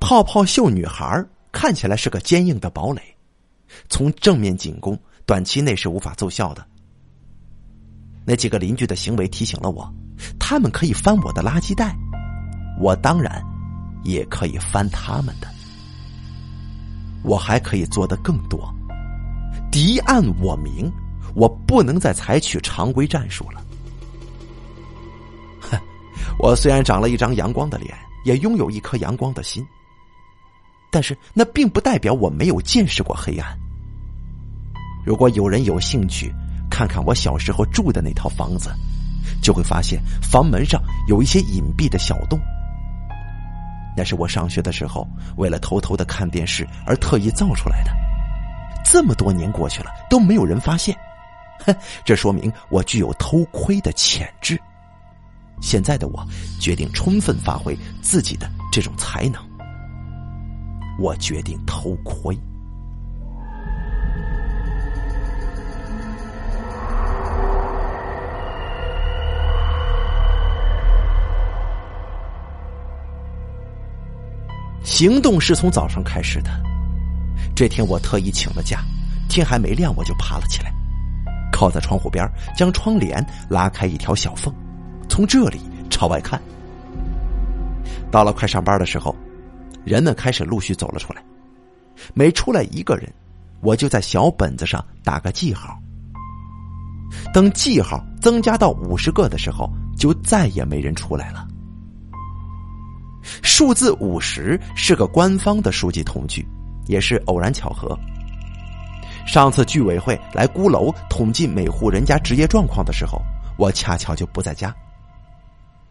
[0.00, 3.00] 泡泡袖女孩看起来是个坚硬的堡垒，
[3.88, 6.66] 从正面进攻，短期内是无法奏效的。
[8.24, 9.90] 那几个邻居的行为提醒了我。
[10.38, 11.96] 他们可以翻我的垃圾袋，
[12.80, 13.40] 我当然
[14.02, 15.46] 也可以翻他们的。
[17.28, 18.74] 我还可以做的更多。
[19.70, 20.90] 敌暗我明，
[21.34, 23.62] 我不能再采取常规战术了。
[25.60, 25.78] 哼，
[26.38, 29.64] 我虽然长了一张阳光的脸，也拥有一颗阳光的心。
[30.90, 33.56] 但是那并不代表我没有见识过黑暗。
[35.04, 36.32] 如果有人有兴趣
[36.70, 38.70] 看看我小时候住的那套房子，
[39.42, 42.40] 就会发现房门上有一些隐蔽的小洞。
[43.98, 45.04] 那是我上学的时候
[45.38, 47.90] 为了偷偷的看电视而特意造出来的。
[48.84, 50.96] 这么多年过去了，都没有人发现，
[51.66, 54.56] 哼，这说明我具有偷窥的潜质。
[55.60, 56.24] 现在的我
[56.60, 59.42] 决定充分发挥自己的这种才能，
[60.96, 62.38] 我决定偷窥。
[74.88, 76.50] 行动是从早上开始的。
[77.54, 78.80] 这天我特意请了假，
[79.28, 80.72] 天还没亮我就爬了起来，
[81.52, 84.52] 靠在窗户边，将窗帘拉开一条小缝，
[85.06, 86.40] 从这里朝外看。
[88.10, 89.14] 到了快上班的时候，
[89.84, 91.22] 人们开始陆续走了出来，
[92.14, 93.12] 每出来一个人，
[93.60, 95.78] 我就在小本子上打个记号。
[97.34, 101.46] 等记号增加到五十个的时候，就再也没人出来了。
[103.42, 106.46] 数字五十是个官方的数据统计，
[106.86, 107.98] 也是偶然巧合。
[109.26, 113.20] 上次居委会来孤楼统计每户人家职业状况的时候，
[113.58, 114.74] 我恰巧就不在家。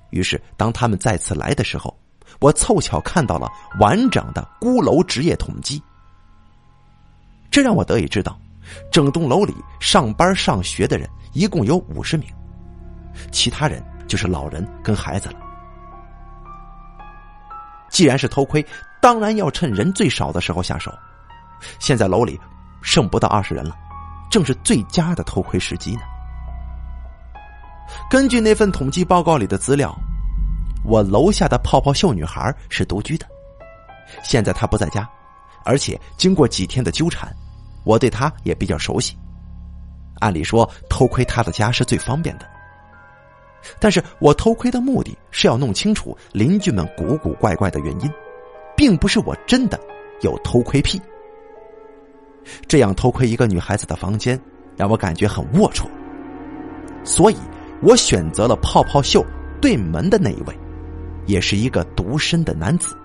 [0.10, 1.96] 于是，当他们再次来的时候，
[2.40, 5.82] 我凑巧看到了完整的孤楼职业统计。
[7.52, 8.40] 这让我得以知道，
[8.92, 12.28] 整栋楼里上班上学的人一共有五十名，
[13.32, 15.47] 其他人就是老人跟孩子了。
[17.90, 18.66] 既然是偷窥，
[19.02, 20.94] 当然要趁人最少的时候下手。
[21.80, 22.40] 现在楼里
[22.82, 23.76] 剩不到二十人了，
[24.30, 26.02] 正是最佳的偷窥时机呢。
[28.10, 29.96] 根据那份统计报告里的资料，
[30.84, 33.26] 我楼下的泡泡秀女孩是独居的，
[34.24, 35.08] 现在她不在家，
[35.64, 37.34] 而且经过几天的纠缠，
[37.84, 39.18] 我对她也比较熟悉。
[40.20, 42.46] 按理说，偷窥她的家是最方便的。
[43.80, 48.12] 但是我偷窥的目的是要弄清楚邻居们古古怪怪的原因，
[48.76, 49.80] 并不是我真的
[50.22, 51.02] 有偷窥癖。
[52.68, 54.40] 这样偷窥一个女孩子的房间，
[54.76, 55.86] 让我感觉很龌龊，
[57.04, 57.38] 所以
[57.82, 59.24] 我选择了泡泡秀
[59.62, 60.58] 对门的那一位，
[61.26, 62.96] 也是一个独身的男子。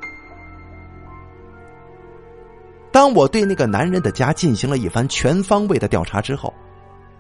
[2.93, 6.53] 当我对那个男人的家进行了一番全方位的调查之后，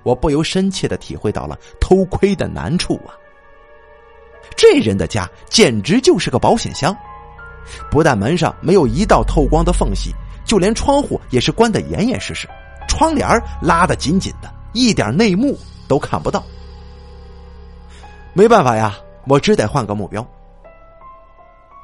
[0.02, 3.16] 我不由深切的体会到了偷窥的难处啊。
[4.56, 6.96] 这人的家简直就是个保险箱，
[7.90, 12.48] 不但门上没有一道透光的缝隙，就连窗户也是关得严严实实，
[12.88, 13.28] 窗帘
[13.60, 16.42] 拉得紧紧的，一点内幕都看不到。
[18.34, 20.26] 没办法呀，我只得换个目标。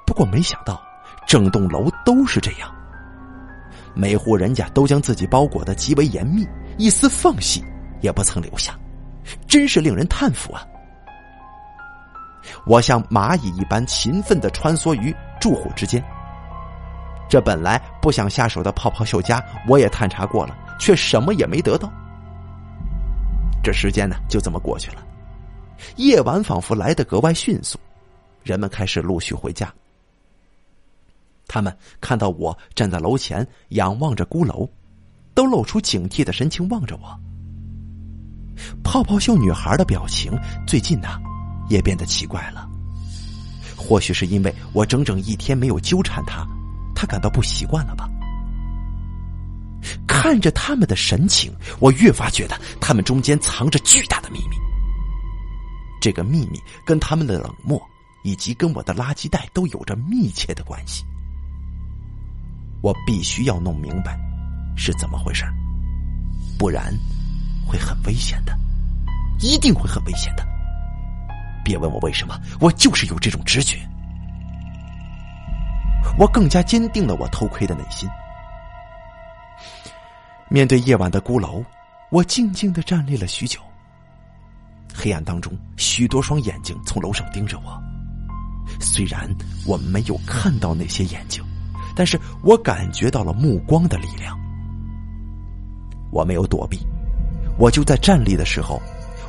[0.06, 0.80] 不过没想到，
[1.26, 2.74] 整栋楼都是这样，
[3.94, 6.46] 每户人家都将自己包裹的极为严密，
[6.78, 7.62] 一丝缝隙
[8.00, 8.72] 也不曾留下，
[9.46, 10.64] 真是令人叹服啊。
[12.64, 16.02] 我像蚂蚁一般勤奋的穿梭于住户之间。
[17.28, 21.92] 这本来不想下手的泡泡秀家，我也探查过了，却什么也没得到。
[23.62, 25.04] 这时间呢，就这么过去了。
[25.96, 27.78] 夜晚仿佛来得格外迅速，
[28.42, 29.72] 人们开始陆续回家。
[31.46, 34.68] 他们看到我站在楼前仰望着孤楼，
[35.34, 37.20] 都露出警惕的神情望着我。
[38.82, 40.32] 泡泡秀女孩的表情
[40.66, 41.20] 最近呢？
[41.68, 42.68] 也变得奇怪了，
[43.76, 46.46] 或许是因为我整整一天没有纠缠他，
[46.94, 48.08] 他感到不习惯了吧？
[50.06, 54.56] 看着他们的神情，我越发觉得他们中间藏着巨大的秘密。
[56.00, 57.80] 这个秘密跟他们的冷漠，
[58.24, 61.04] 以及跟我的垃圾袋都有着密切的关系。
[62.80, 64.18] 我必须要弄明白
[64.76, 65.44] 是怎么回事，
[66.58, 66.92] 不然
[67.66, 68.56] 会很危险的，
[69.40, 70.46] 一定会很危险的。
[71.68, 73.78] 别问我为什么，我就是有这种直觉。
[76.18, 78.08] 我更加坚定了我偷窥的内心。
[80.48, 81.62] 面对夜晚的孤楼，
[82.10, 83.60] 我静静的站立了许久。
[84.94, 87.78] 黑暗当中，许多双眼睛从楼上盯着我。
[88.80, 89.28] 虽然
[89.66, 91.44] 我没有看到那些眼睛，
[91.94, 94.34] 但是我感觉到了目光的力量。
[96.10, 96.78] 我没有躲避，
[97.58, 98.80] 我就在站立的时候，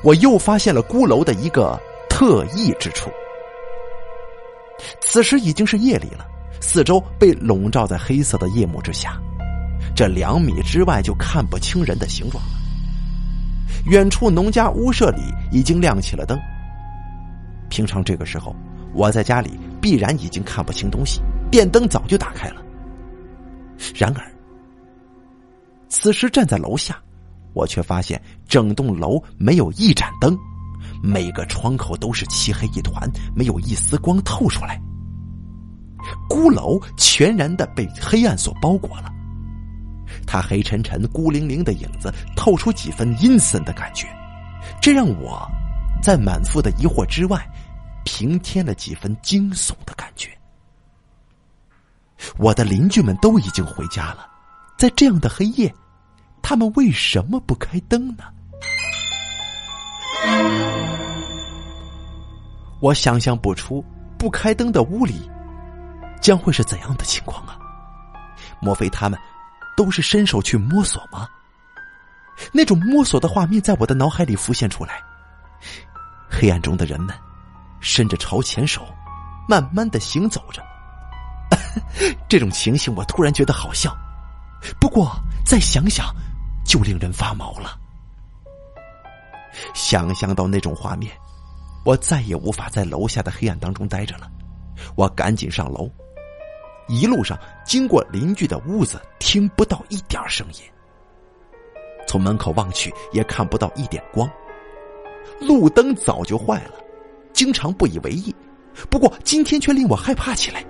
[0.05, 1.77] 我又发现了孤楼的一个。
[2.19, 3.09] 特异之处。
[4.99, 6.27] 此时已经是夜里了，
[6.59, 9.17] 四周被笼罩在黑色的夜幕之下，
[9.95, 12.49] 这两米之外就看不清人的形状了。
[13.85, 16.37] 远处农家屋舍里已经亮起了灯。
[17.69, 18.53] 平常这个时候，
[18.93, 22.61] 我在家里必然已经看不清东西，电灯早就打开了。
[23.95, 24.29] 然而，
[25.87, 27.01] 此时站在楼下，
[27.53, 30.37] 我却发现整栋楼没有一盏灯，
[31.01, 34.81] 每个窗口都是漆黑一团，没有一丝光透出来。
[36.29, 39.11] 孤楼全然的被黑暗所包裹了，
[40.25, 44.07] 它黑沉沉、孤零零的影子透出几分阴森的感觉，
[44.81, 45.45] 这让我
[46.01, 47.45] 在满腹的疑惑之外，
[48.05, 50.29] 平添了几分惊悚的感觉。
[52.37, 54.27] 我的邻居们都已经回家了，
[54.77, 55.73] 在这样的黑夜，
[56.41, 58.23] 他们为什么不开灯呢？
[62.79, 63.83] 我想象不出
[64.17, 65.29] 不开灯的屋里。
[66.21, 67.57] 将会是怎样的情况啊？
[68.59, 69.17] 莫非他们
[69.77, 71.25] 都是伸手去摸索吗？
[72.51, 75.01] 那种摸索的画面在我的脑海里浮现出来。
[76.29, 77.15] 黑暗中的人们
[77.79, 78.85] 伸着朝前手，
[79.47, 80.61] 慢慢的行走着。
[82.27, 83.97] 这种情形我突然觉得好笑，
[84.79, 86.13] 不过再想想，
[86.65, 87.79] 就令人发毛了。
[89.73, 91.11] 想象到那种画面，
[91.85, 94.29] 我再也无法在楼下的黑暗当中待着了。
[94.95, 95.89] 我赶紧上楼。
[96.87, 100.61] 一路上经过邻居的屋子，听不到一点声音。
[102.07, 104.27] 从门口望去，也看不到一点光。
[105.39, 106.73] 路灯早就坏了，
[107.31, 108.35] 经常不以为意。
[108.89, 110.65] 不过今天却令我害怕起来。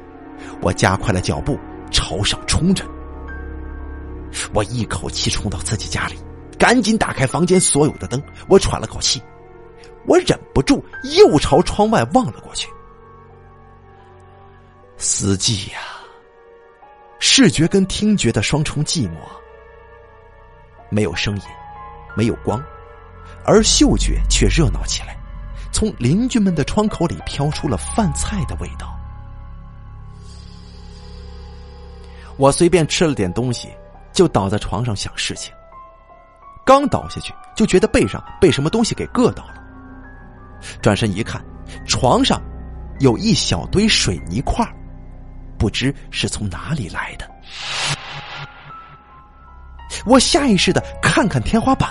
[0.62, 1.58] 我加快了脚步，
[1.92, 2.84] 朝上冲着。
[4.54, 6.16] 我一口气冲到自己家里，
[6.60, 8.22] 赶紧打开房间所有的灯。
[8.48, 9.20] 我喘了口气，
[10.06, 10.84] 我忍不住
[11.16, 12.70] 又朝窗外望了过去。
[14.98, 15.80] 死寂呀！
[17.20, 19.16] 视觉跟听觉的双重寂寞，
[20.90, 21.44] 没有声音，
[22.16, 22.62] 没有光，
[23.46, 25.18] 而嗅觉却热闹起来。
[25.72, 28.98] 从邻居们的窗口里飘出了饭菜的味道。
[32.38, 33.70] 我随便吃了点东西，
[34.14, 35.54] 就倒在床上想事情。
[36.70, 39.56] 刚倒下去，就觉得背上被什么东西给硌到了。
[40.84, 41.44] 转身一看，
[41.88, 42.40] 床上
[43.00, 44.64] 有一小堆水泥块
[45.58, 47.28] 不知是从哪里来的，
[50.06, 51.90] 我下意识的看看天花板，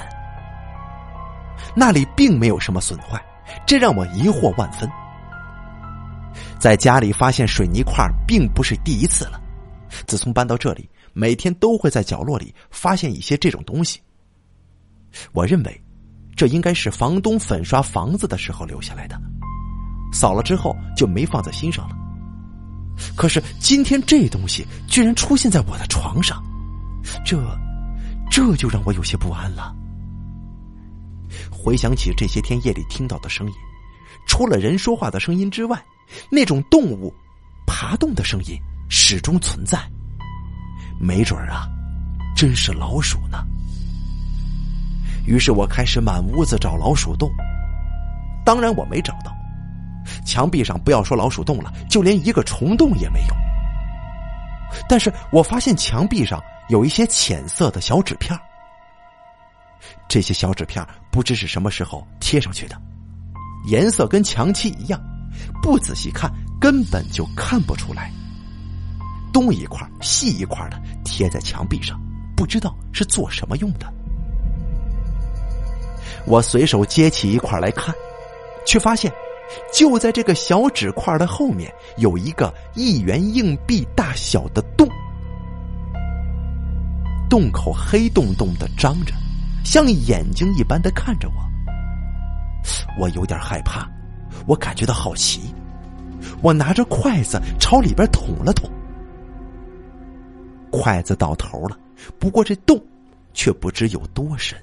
[1.75, 3.21] 那里并没有什么损坏，
[3.67, 4.89] 这让我疑惑万分。
[6.57, 9.41] 在家里发现水泥块并不是第一次了，
[10.07, 14.01] 自从搬到这里，每天都会在角落里发现一些这种东西。
[15.33, 15.83] 我认为，
[16.37, 19.21] 这应该是房东粉刷房子的时候留下来的，
[20.13, 21.97] 扫了之后就没放在心上了。
[23.17, 26.43] 可是今天这东西居然出现在我的床上，
[27.25, 27.39] 这，
[28.31, 29.75] 这就让我有些不安了。
[31.51, 33.53] 回想起这些天夜里听到的声音，
[34.27, 35.81] 除了人说话的声音之外，
[36.31, 37.13] 那种动物
[37.67, 39.79] 爬动的声音始终存在。
[41.01, 41.69] 没准儿啊，
[42.35, 43.45] 真是老鼠呢。
[45.29, 47.31] 于是我开始满屋子找老鼠洞，
[48.47, 49.31] 当然我没找到。
[50.25, 53.35] 墙壁上不要说老鼠洞了，就连一个虫洞也没有。
[54.89, 58.39] 但是我发现墙壁上有一些浅色的小纸片
[60.09, 62.81] 这些小纸片不知是什么时候贴上去的，
[63.67, 64.99] 颜色跟墙漆一样，
[65.63, 68.11] 不仔细看根本就看不出来。
[69.31, 72.01] 东一块西一块的贴在墙壁上，
[72.35, 73.93] 不知道是做什么用的。
[76.27, 77.95] 我随手接起一块来看，
[78.67, 79.13] 却发现。
[79.73, 84.87] 就在这个小纸块的后面，有一个一元硬币大小的洞，
[87.31, 89.15] 洞口黑洞洞的张着，
[89.65, 91.35] 像眼睛一般的看着我。
[93.01, 93.89] 我有点害怕，
[94.47, 95.55] 我感觉到好奇，
[96.43, 98.71] 我拿着筷子朝里边捅了捅，
[100.71, 101.79] 筷子到头了，
[102.19, 102.79] 不过这洞
[103.33, 104.59] 却不知有多深，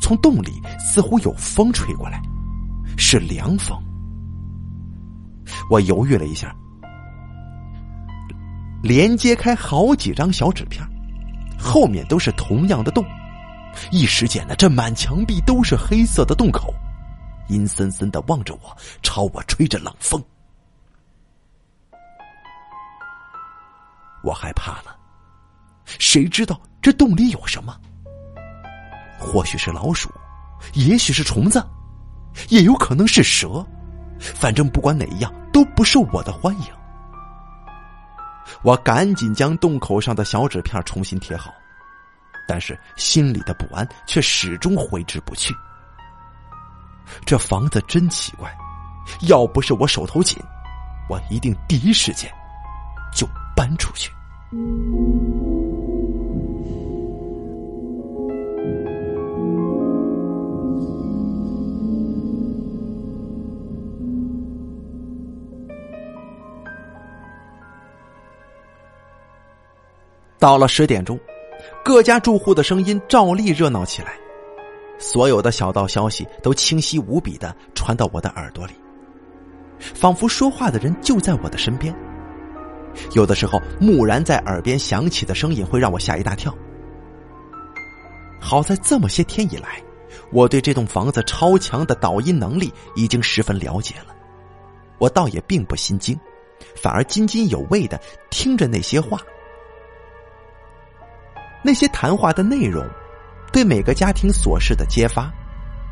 [0.00, 2.20] 从洞里似乎有风吹过来。
[2.98, 3.78] 是凉风，
[5.68, 6.56] 我犹豫了一下，
[8.82, 10.82] 连接开好几张小纸片，
[11.58, 13.04] 后面都是同样的洞。
[13.90, 16.72] 一时间呢，这满墙壁都是黑色的洞口，
[17.48, 20.22] 阴森森的望着我，朝我吹着冷风。
[24.22, 24.96] 我害怕了，
[25.84, 27.78] 谁知道这洞里有什么？
[29.26, 30.08] 或许是老鼠，
[30.74, 31.62] 也许是虫子。
[32.48, 33.66] 也有可能是蛇，
[34.20, 36.66] 反正不管哪一样都不受我的欢迎。
[38.62, 41.50] 我赶紧将洞口上的小纸片重新贴好，
[42.46, 45.54] 但是心里的不安却始终挥之不去。
[47.24, 48.54] 这房子真奇怪，
[49.22, 50.38] 要不是我手头紧，
[51.08, 52.30] 我一定第一时间
[53.14, 54.12] 就搬出去。
[70.38, 71.18] 到了十点钟，
[71.82, 74.12] 各家住户的声音照例热闹起来，
[74.98, 78.74] 所有的小道消息都清晰无比的传到我的耳朵里，
[79.78, 81.94] 仿佛说话的人就在我的身边。
[83.12, 86.54] 有的时候，蓦然在耳边响起的声音会让我吓一大跳。
[88.38, 89.82] 好在这么些天以来，
[90.30, 94.14] 我对这栋房子超强的导音能力已经十分了解了，
[94.98, 96.18] 我倒也并不心惊，
[96.74, 99.18] 反而津津有味的听着那些话。
[101.66, 102.86] 那些谈话的内容，
[103.52, 105.28] 对每个家庭琐事的揭发，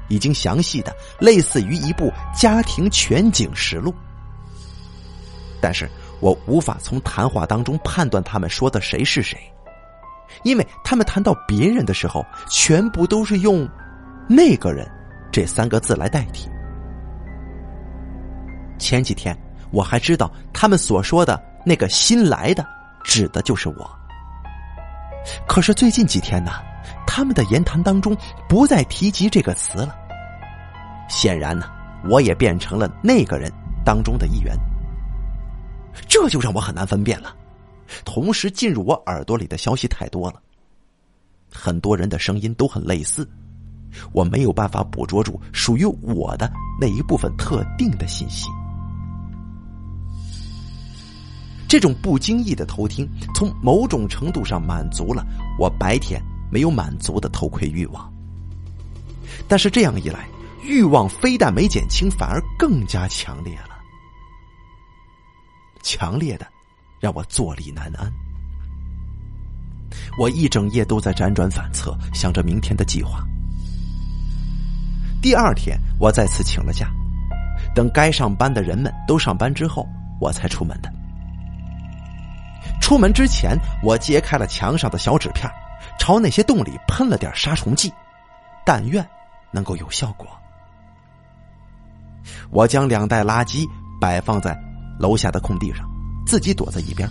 [0.09, 3.93] 已经详细的类似于一部家庭全景实录。
[5.61, 9.37] 但是我无法从谈话当中判断他们说的谁是谁，
[10.45, 13.68] 因为他们谈到别人的时候，全部都是用
[14.31, 14.89] “那个人”
[15.33, 16.49] 这三个字来代替。
[18.79, 19.37] 前几天
[19.72, 22.64] 我还知道他们所说的那个新来的，
[23.03, 24.04] 指的就是我。
[25.47, 26.53] 可是最近几天呢，
[27.07, 28.16] 他们的言谈当中
[28.49, 29.95] 不再提及这个词了。
[31.09, 31.66] 显然呢，
[32.09, 33.53] 我也变成了那个人
[33.85, 34.57] 当中的一员。
[36.09, 37.35] 这就让我很难分辨了。
[38.05, 40.41] 同时进入我耳朵里的消息太多了，
[41.53, 43.29] 很多人的声音都很类似，
[44.12, 46.51] 我没有办法捕捉住属于我的
[46.81, 48.49] 那一部分特定的信息。
[51.75, 53.05] 这种不经意的偷听，
[53.35, 55.27] 从某种程度上满足了
[55.59, 58.14] 我白天没有满足的偷窥欲望。
[59.49, 60.25] 但是这样一来，
[60.62, 63.70] 欲望非但没减轻，反而更加强烈了，
[65.83, 66.47] 强烈的
[67.01, 68.09] 让我坐立难安。
[70.16, 73.27] 我一整夜都在辗转反侧，想着明天的计划。
[75.20, 76.89] 第二天，我再次请了假，
[77.75, 79.85] 等该上班的人们都上班之后，
[80.20, 80.93] 我才出门的。
[82.85, 85.51] 出门之前，我揭开了墙上的小纸片，
[85.99, 87.91] 朝那些洞里喷了点杀虫剂，
[88.62, 89.03] 但愿
[89.51, 90.28] 能够有效果。
[92.51, 93.66] 我将两袋垃圾
[93.99, 94.55] 摆放在
[95.01, 95.89] 楼下的空地上，
[96.26, 97.09] 自己躲在一边。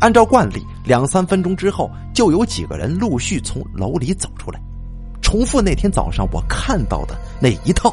[0.00, 4.60] 按照惯例，两三分钟之后，就有几个人陆续从楼里走出来，
[5.22, 7.90] 重复那天早上我看到的那一套。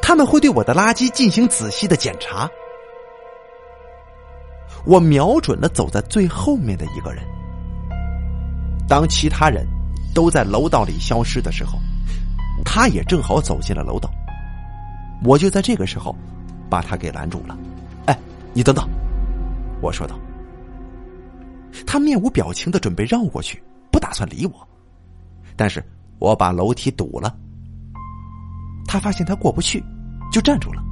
[0.00, 2.48] 他们会对我的垃圾进行仔细的检查。
[4.88, 7.22] 我瞄准了走在最后面的一个人。
[8.88, 9.66] 当其他人
[10.14, 11.78] 都在楼道里消失的时候，
[12.64, 14.10] 他也正好走进了楼道。
[15.22, 16.16] 我就在这个时候
[16.70, 17.54] 把他给拦住了。
[18.06, 18.18] 哎，
[18.54, 18.88] 你等等，
[19.82, 20.18] 我说道。
[21.86, 23.62] 他面无表情的准备绕过去，
[23.92, 24.68] 不打算理我。
[25.54, 25.84] 但是
[26.18, 27.36] 我把楼梯堵了。
[28.86, 29.84] 他发现他过不去，
[30.32, 30.82] 就站住了。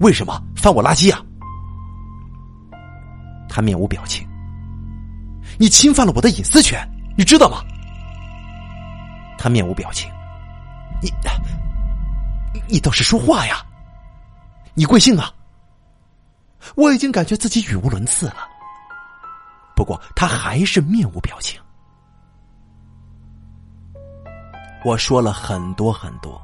[0.00, 1.24] 为什么翻我垃圾啊？
[3.56, 4.28] 他面无表情。
[5.58, 6.86] 你侵犯了我的隐私权，
[7.16, 7.64] 你知道吗？
[9.38, 10.12] 他面无表情。
[11.00, 11.10] 你，
[12.68, 13.64] 你倒是说话呀！
[14.74, 15.32] 你贵姓啊？
[16.74, 18.46] 我已经感觉自己语无伦次了。
[19.74, 21.58] 不过他还是面无表情。
[24.84, 26.38] 我说了很多很多，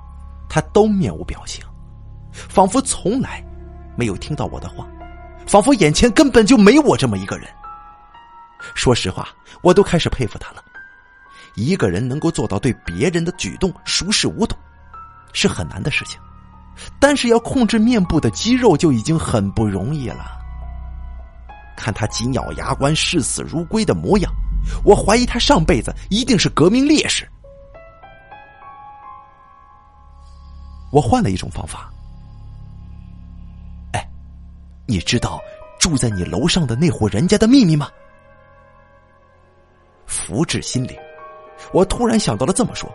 [0.49, 1.63] 他都面无表情，
[2.33, 3.45] 仿佛从来
[3.99, 4.87] 没有听到我的话。
[5.47, 7.49] 仿佛眼前根本就没我这么一个人。
[8.75, 9.29] 说实话，
[9.63, 10.63] 我都开始佩服他了。
[11.55, 14.57] 一个人能够做到对别人的举动熟视无睹，
[15.33, 16.19] 是很难的事情。
[16.99, 20.25] 但是要控制面部的肌肉就已经很不容易了。
[21.77, 24.33] 看他紧咬牙关、视死如归的模样，
[24.85, 27.29] 我怀疑他上辈子一定是革命烈士。
[30.91, 31.93] 我换了一种方法。
[34.87, 35.41] 你知道
[35.79, 37.89] 住在你楼上的那户人家的秘密吗？
[40.07, 40.97] 福至心灵，
[41.73, 42.93] 我突然想到了这么说。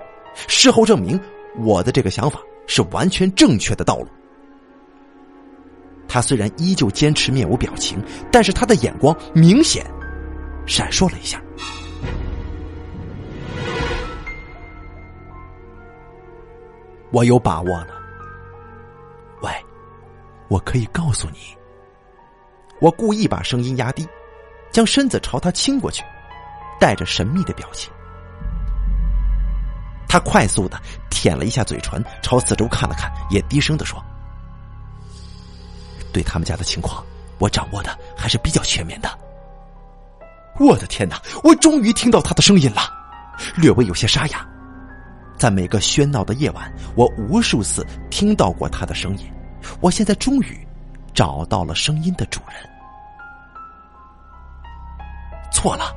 [0.47, 1.19] 事后证明，
[1.57, 4.07] 我的这个想法是完全正确的道路。
[6.07, 7.99] 他虽然依旧坚持面无表情，
[8.31, 9.83] 但是他的眼光明显
[10.67, 11.41] 闪烁了一下。
[17.11, 17.87] 我有把握了。
[19.41, 19.51] 喂，
[20.49, 21.56] 我可以告诉你。
[22.79, 24.07] 我故意把声音压低，
[24.71, 26.03] 将身子朝他倾过去，
[26.79, 27.91] 带着神秘的表情。
[30.07, 34.01] 他快速的舔了一下嘴唇，朝四周看了看，也低声的说
[36.13, 37.03] ：“对他们家的情况，
[37.39, 39.09] 我掌握的还是比较全面的。
[40.59, 41.21] 我的天哪！
[41.43, 42.81] 我终于听到他的声音了，
[43.55, 44.47] 略微有些沙哑。
[45.37, 49.31] 在每个喧闹的夜晚，我无数次听到过他的声音。
[49.81, 50.66] 我现在终于
[51.17, 52.69] 找到了声音的主人。
[55.51, 55.91] 错了，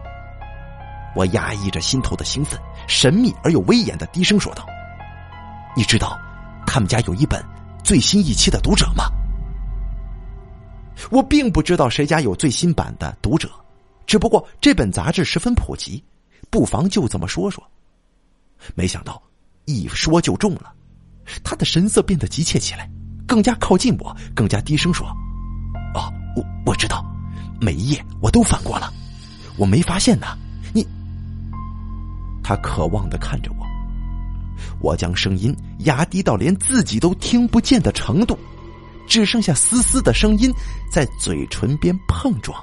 [1.14, 2.59] 我压抑着心头的兴奋，
[2.89, 4.64] 神秘而又威严的低声说道
[5.77, 6.18] ：“你知道，
[6.66, 7.45] 他们家有一本
[7.85, 9.05] 最新一期的《读者》吗？”
[11.12, 13.47] 我并不知道谁家有最新版的《读者》。
[14.07, 16.03] 只不过这本杂志十分普及，
[16.49, 17.62] 不妨就这么说说。
[18.75, 19.23] 没想到
[19.66, 20.73] 一说就中了，
[21.45, 22.91] 他的神色变得急切起来，
[23.31, 25.07] 更加靠近我，更加低声说
[25.95, 27.07] ：“哦，我我知道，
[27.61, 28.93] 每一页我都翻过了，
[29.57, 30.37] 我没发现呢。
[30.74, 30.85] 你……”
[32.43, 33.64] 他渴望的看着我，
[34.81, 38.37] 我将声音压低到连自己都听不见的程度，
[39.07, 40.53] 只剩下丝丝的声音
[40.93, 42.61] 在嘴唇边碰撞。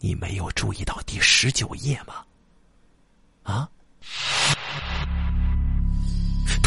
[0.00, 2.16] 你没有注意到第十九页吗？
[3.42, 3.66] 啊！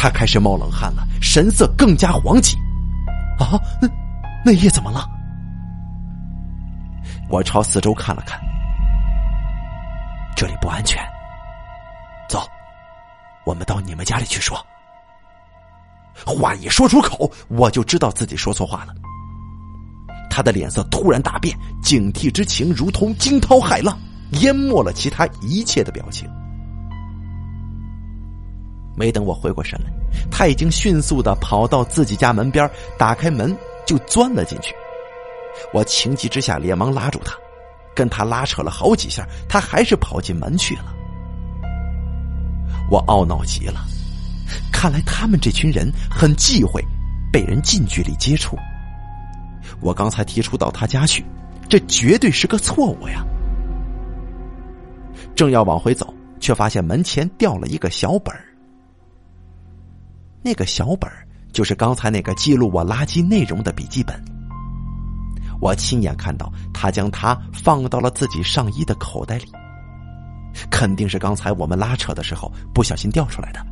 [0.02, 2.56] 他开始冒冷汗了，神色更加黄急。
[3.38, 3.88] 啊，那
[4.44, 5.08] 那夜怎么了？
[7.28, 8.36] 我朝四周看了看，
[10.34, 11.00] 这里不安全。
[12.28, 12.44] 走，
[13.46, 14.58] 我们到你们家里去说。
[16.26, 18.92] 话一说出口，我就知道自己说错话了。
[20.28, 23.96] 他的脸色突然大变，警惕之情如同惊涛骇浪，
[24.40, 26.28] 淹没了其他一切的表情。
[29.02, 29.90] 没等我回过神来，
[30.30, 33.52] 他已经迅速的跑到自己家门边，打开门
[33.84, 34.72] 就钻了进去。
[35.72, 37.34] 我情急之下连忙拉住他，
[37.96, 40.94] 跟他拉扯了好几下，他还是跑进门去了。
[42.88, 43.84] 我懊恼极了，
[44.72, 46.80] 看来他们这群人很忌讳
[47.32, 48.56] 被人近距离接触。
[49.80, 51.24] 我刚才提出到他家去，
[51.68, 53.24] 这绝对是个错误呀！
[55.34, 58.44] 正要往回走，却发现门前掉了一个小本儿。
[60.42, 61.10] 那个小本
[61.52, 64.22] 就是刚才那个记录我垃圾内容的笔记本。
[65.60, 69.46] 我亲眼看到他将它放到了自己上衣的口袋里，
[70.70, 73.64] 肯定是刚才我们拉扯的时候不小心掉出来的。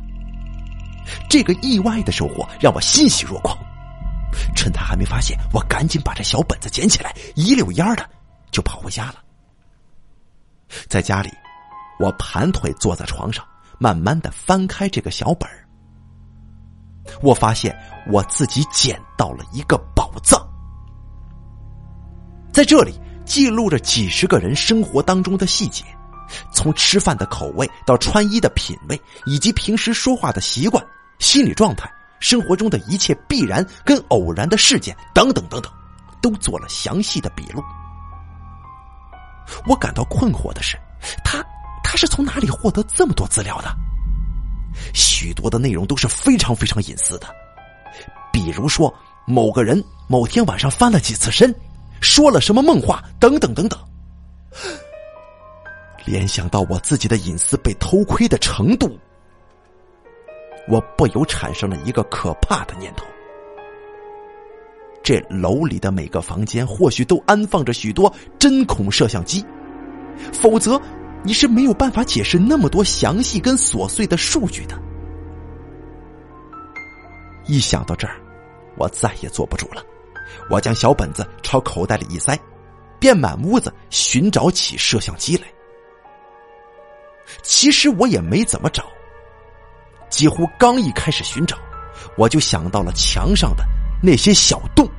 [1.29, 3.57] 这个意外的收获让我欣喜若狂。
[4.55, 8.09] 趁他还没发现，我赶紧把这小本子捡起来，一溜烟的
[8.49, 9.15] 就跑回家了。
[10.87, 11.29] 在家里，
[11.99, 13.45] 我盘腿坐在床上，
[13.77, 15.67] 慢慢的翻开这个小本儿。
[17.21, 17.75] 我发现
[18.07, 20.41] 我自己捡到了一个宝藏，
[22.51, 25.83] 在这里记录着几十个人生活当中的细节，
[26.53, 30.83] 从吃饭的口味到穿衣的品味，以及平时说话的习惯、
[31.19, 31.91] 心理状态。
[32.19, 35.73] 生活中的一切必然跟偶然的事件等等等等，
[36.21, 37.63] 都做了详细的笔录。
[39.65, 40.77] 我感到困惑的是，
[41.23, 41.43] 他
[41.83, 43.75] 他是从哪里获得这么多资料的？
[44.93, 47.27] 许多的内容都是非常非常隐私的，
[48.31, 48.93] 比如说
[49.25, 51.53] 某个人某天晚上翻了几次身，
[52.01, 53.79] 说了什么梦话等等等等。
[56.05, 58.97] 联想到我自己的隐私被偷窥的程度。
[60.67, 63.05] 我不由产生了一个可怕的念头：
[65.03, 69.43] 这楼里的每个房间或许都安放着许多针孔摄像机，
[70.31, 70.79] 否则
[71.23, 74.79] 你是没有办法解释那么多详细跟琐碎的数据的。
[77.45, 78.15] 一想到这儿，
[78.77, 79.83] 我再也坐不住了，
[80.49, 82.37] 我将小本子朝口袋里一塞，
[82.99, 85.47] 便满屋子寻找起摄像机来。
[87.43, 88.85] 其实我也没怎么找。
[90.09, 91.57] 几乎刚一开始寻找，
[92.17, 93.63] 我就想到了墙上的
[94.01, 94.89] 那些小洞，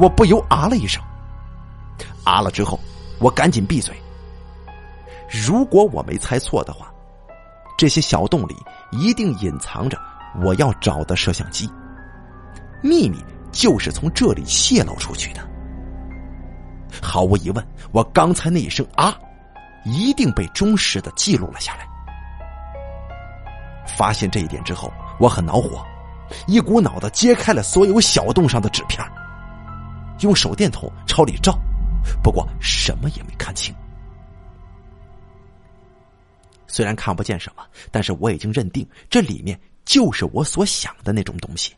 [0.00, 1.02] 我不由啊了一声。
[2.24, 2.78] 啊了之后，
[3.22, 3.94] 我赶紧闭嘴。
[5.30, 6.92] 如果我没猜错的话，
[7.78, 8.56] 这些小洞里
[8.90, 9.98] 一定隐藏着
[10.42, 11.70] 我要找的摄像机，
[12.82, 13.16] 秘密
[13.50, 15.40] 就是从这里泄露出去的。
[17.00, 19.16] 毫无疑问，我刚才那一声啊，
[19.84, 21.86] 一定被忠实的记录了下来。
[23.86, 25.82] 发现这一点之后，我很恼火，
[26.46, 29.02] 一股脑的揭开了所有小洞上的纸片，
[30.20, 31.58] 用手电筒朝里照，
[32.22, 33.74] 不过什么也没看清。
[36.66, 41.74] 虽然看不见什么，但是我已经认定这里面就是我所想的那种东西，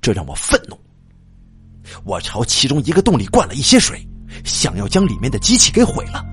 [0.00, 0.78] 这让我愤怒。
[2.04, 4.06] 我朝其中一个洞里灌了一些水，
[4.44, 6.24] 想要将里面的机器给毁了，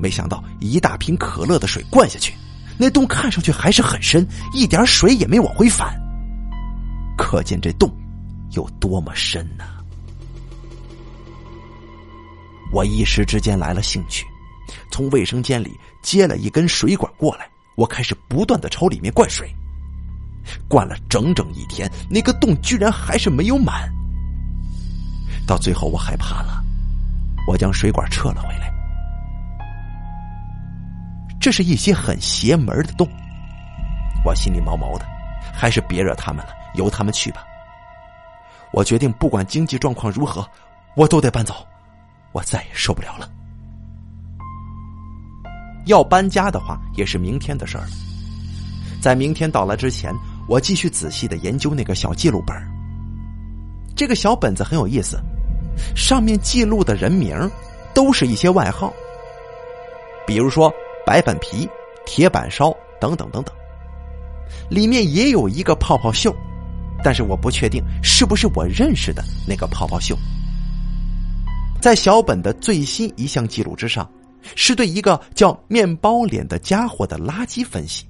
[0.00, 2.32] 没想到一大瓶可乐的水灌下去。
[2.78, 5.94] 那洞看上去还是很深，一点水也没往回返。
[7.18, 7.94] 可可见这洞
[8.52, 9.64] 有多么深呢。
[12.72, 14.26] 我一时之间来了兴趣，
[14.90, 19.48] 从卫生间里接了一根水管过来，我开始不断的朝里面灌水。
[20.68, 23.92] 灌了整整一天，那个洞居然还是没有满。
[25.46, 26.62] 到最后我害怕了，
[27.48, 28.72] 我将水管撤了回来。
[31.40, 33.08] 这是一些很邪门的洞，
[34.24, 35.06] 我心里毛毛的，
[35.52, 37.44] 还是别惹他们了，由他们去吧。
[38.72, 40.48] 我决定，不管经济状况如何，
[40.96, 41.66] 我都得搬走，
[42.36, 43.26] 我再也受不了了。
[45.86, 47.90] 要搬家的话，也是明天的事儿了。
[49.00, 50.14] 在明天到来之前。
[50.48, 52.56] 我继续仔细的研究那个小记录本
[53.96, 55.18] 这个小本子很有意思，
[55.96, 57.50] 上面记录的人名
[57.92, 58.92] 都是一些外号，
[60.24, 60.72] 比如说
[61.04, 61.68] 白本皮、
[62.06, 63.52] 铁板烧等等等等。
[64.70, 66.32] 里面也有一个泡泡袖，
[67.02, 70.16] 但是我不确定是不是我认识的那个泡泡袖。
[71.86, 74.10] 在小本的最新一项记录之上，
[74.56, 78.04] 是对一个叫面包脸的家伙的垃圾分析。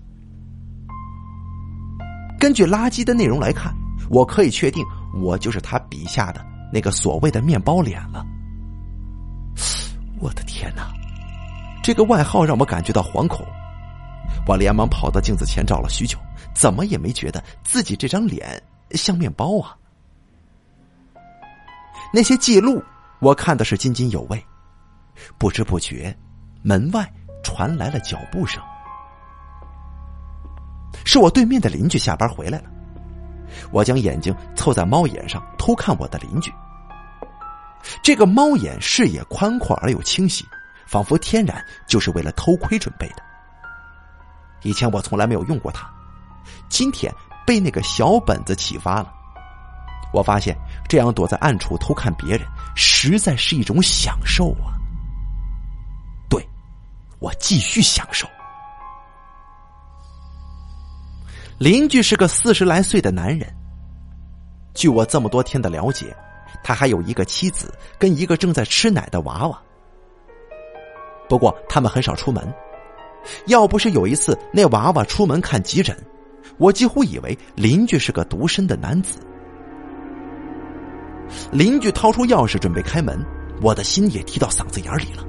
[2.41, 3.75] 根据垃圾的内容来看，
[4.09, 4.83] 我可以确定
[5.23, 8.25] 我就是他笔下的那个所谓的面包脸了。
[10.21, 10.91] 我的天哪，
[11.83, 13.45] 这个外号让我感觉到惶恐。
[14.49, 16.17] 我连忙跑到镜子前找了许久，
[16.55, 18.59] 怎么也没觉得自己这张脸
[18.93, 19.77] 像面包啊。
[22.11, 22.83] 那些记录
[23.27, 24.41] 我看的是津津有味，
[25.37, 26.17] 不知不觉，
[26.63, 27.13] 门外
[27.43, 28.63] 传来了脚步声。
[31.05, 32.71] 是我对面的邻居下班回来了，
[33.73, 36.53] 我将眼睛凑在猫眼上偷看我的邻居。
[38.01, 40.45] 这个猫眼视野宽阔而又清晰，
[40.87, 43.17] 仿佛天然就是为了偷窥准备的。
[44.63, 45.93] 以前我从来没有用过它，
[46.69, 47.13] 今天
[47.45, 49.13] 被那个小本子启发了。
[50.13, 50.57] 我发现
[50.89, 54.75] 这样躲在暗处偷看别人，实在是一种享受啊！
[56.29, 56.47] 对，
[57.19, 58.27] 我继续享受。
[61.59, 63.51] 邻居是个四十来岁的男人。
[64.75, 66.15] 据我这么多天的了解，
[66.63, 69.59] 他还有一个妻子跟一个正在吃奶的娃娃。
[71.29, 72.55] 不过他们很少出门。
[73.47, 75.97] 要不是有一次那娃娃出门看急诊，
[76.59, 79.19] 我几乎以为邻居是个独身的男子。
[81.53, 83.25] 邻居掏出钥匙准备开门，
[83.61, 85.25] 我的心也提到嗓子眼里了。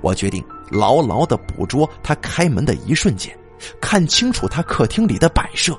[0.00, 3.36] 我决定牢牢的捕捉他开门的一瞬间。
[3.78, 5.78] 看清楚他客厅里的摆设，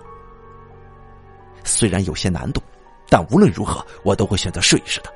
[1.64, 2.62] 虽然有些难度，
[3.10, 5.12] 但无论如何，我都会选择试一试的。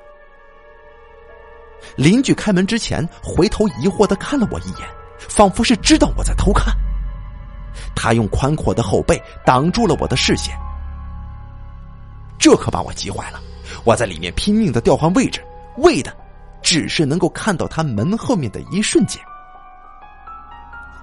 [1.95, 4.89] 邻居开门之前回头疑惑的看了我一眼，
[5.20, 6.76] 仿佛是知道我在偷看。
[7.95, 10.58] 他用宽阔的后背挡住了我的视线，
[12.39, 13.39] 这可把我急坏了。
[13.86, 15.42] 我在里面拼命的调换位置，
[15.78, 16.12] 为的
[16.62, 19.22] 只是能够看到他门后面的一瞬间。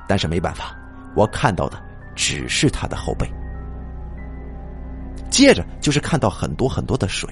[0.09, 0.77] 但是没办法。
[1.15, 1.81] 我看到的
[2.17, 3.31] 只是他的后背，
[5.31, 7.29] 接着就是看到很多很多的水，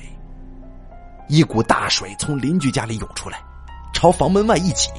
[1.29, 3.43] 一股大水从邻居家里涌出来，
[3.95, 4.91] 朝房门外一挤，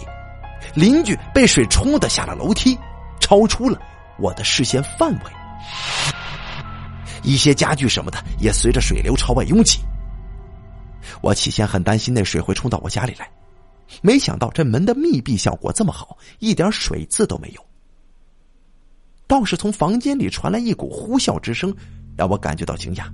[0.74, 2.76] 邻居被水冲的下了楼梯，
[3.20, 3.80] 超出了
[4.18, 5.32] 我的视线范围，
[7.22, 9.80] 一些家具什么的也随着水流朝外拥挤。
[11.22, 13.30] 我起先很担心那水会冲到我家里来，
[14.02, 17.66] 没想到这门的密闭效果这么好，一点水渍都没有。
[19.28, 21.74] 倒是从房间里传来一股呼啸之声，
[22.18, 23.06] 让我感觉到惊讶。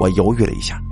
[0.00, 0.82] 我犹豫了一下，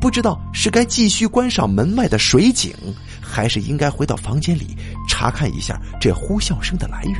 [0.00, 2.74] 不知道是该继续关上门外的水井，
[3.20, 4.76] 还是应该回到房间里
[5.08, 7.16] 查看一下这呼啸声的来源。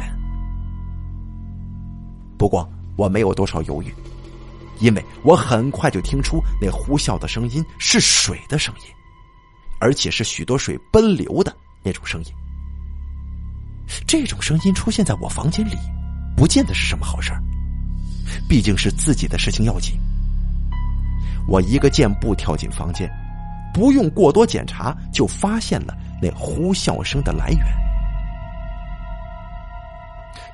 [2.37, 3.93] 不过我没有多少犹豫，
[4.81, 8.87] 因为我很快就听出那呼啸的声音是水的声音，
[9.81, 12.33] 而且是许多水奔流的那种声音。
[14.07, 15.77] 这种声音出现在我房间里，
[16.37, 17.43] 不见得是什么好事儿
[18.49, 19.99] 毕竟是自己的事情要紧。
[21.47, 23.11] 我一个箭步跳进房间，
[23.73, 27.65] 不用过多检查就发现了那呼啸声的来源。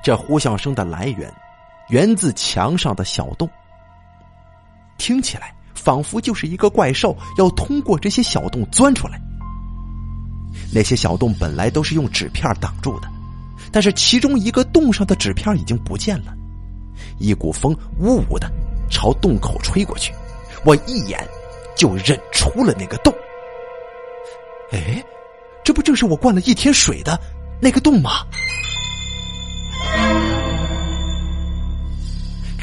[0.01, 1.31] 这呼啸声的来源，
[1.89, 3.49] 源自墙上的小洞。
[4.97, 9.19] 听起来仿佛就是一个怪兽要通过这些小洞钻出来。
[10.73, 13.07] 那些小洞本来都是用纸片挡住的。
[13.71, 16.33] 但是其中一个洞上的纸片已经不见了，
[17.19, 18.49] 一股风呜呜的
[18.89, 20.13] 朝洞口吹过去，
[20.63, 21.19] 我一眼
[21.75, 23.13] 就认出了那个洞。
[24.71, 25.03] 哎，
[25.63, 27.19] 这不正是我灌了一天水的
[27.61, 28.25] 那个洞吗？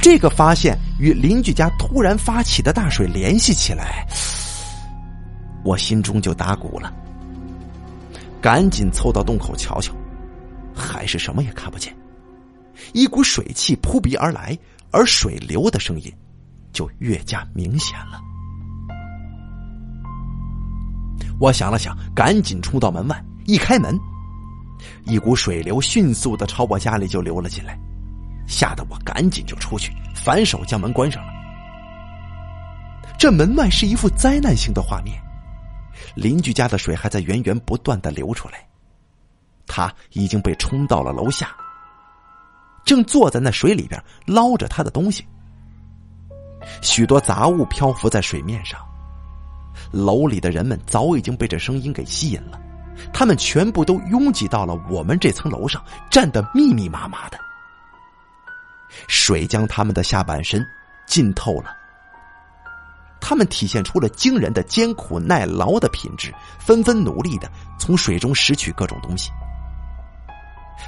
[0.03, 4.05] 这个发现与邻居家突然发起的大水联系起来，
[5.65, 6.93] 我心中就打鼓了。
[8.41, 9.95] 赶紧凑到洞口瞧瞧，
[10.75, 11.97] 还是什么也看不见。
[12.93, 14.59] 一股水汽扑鼻而来，
[14.91, 16.13] 而水流的声音
[16.73, 18.21] 就越加明显了。
[21.39, 23.97] 我想了想，赶紧冲到门外，一开门，
[25.05, 27.79] 一股水流迅速的朝我家里就流了进来，
[28.53, 31.33] 吓得我赶紧就出去，反手将门关上了。
[33.19, 35.19] 这门外是一副灾难性的画面，
[36.15, 38.67] 邻居家的水还在源源不断的流出来，
[39.67, 41.57] 他已经被冲到了楼下。
[42.85, 45.25] 正坐在那水里边捞着他的东西，
[46.83, 48.79] 许多杂物漂浮在水面上。
[49.91, 52.61] 楼里的人们早已经被这声音给吸引了，
[53.15, 57.39] 他们全部都拥挤到了我们这层楼上，站得密密麻麻的。
[59.09, 60.65] 水将他们的下半身
[61.07, 61.77] 浸透了，
[63.21, 69.31] 他们体现出了惊人的艰苦耐劳的品质，纷纷努力的从水中拾取各种东西。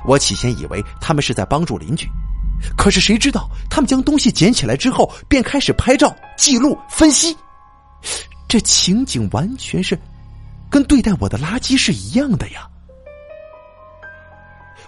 [0.04, 2.08] 我起先以为他们是在帮助邻居，
[2.76, 7.36] 可是谁知道他们将东西捡起来之后，便开始拍照、记录、分析。
[8.48, 9.98] 这情景完全是
[10.68, 12.68] 跟对待我的垃圾是一样的呀！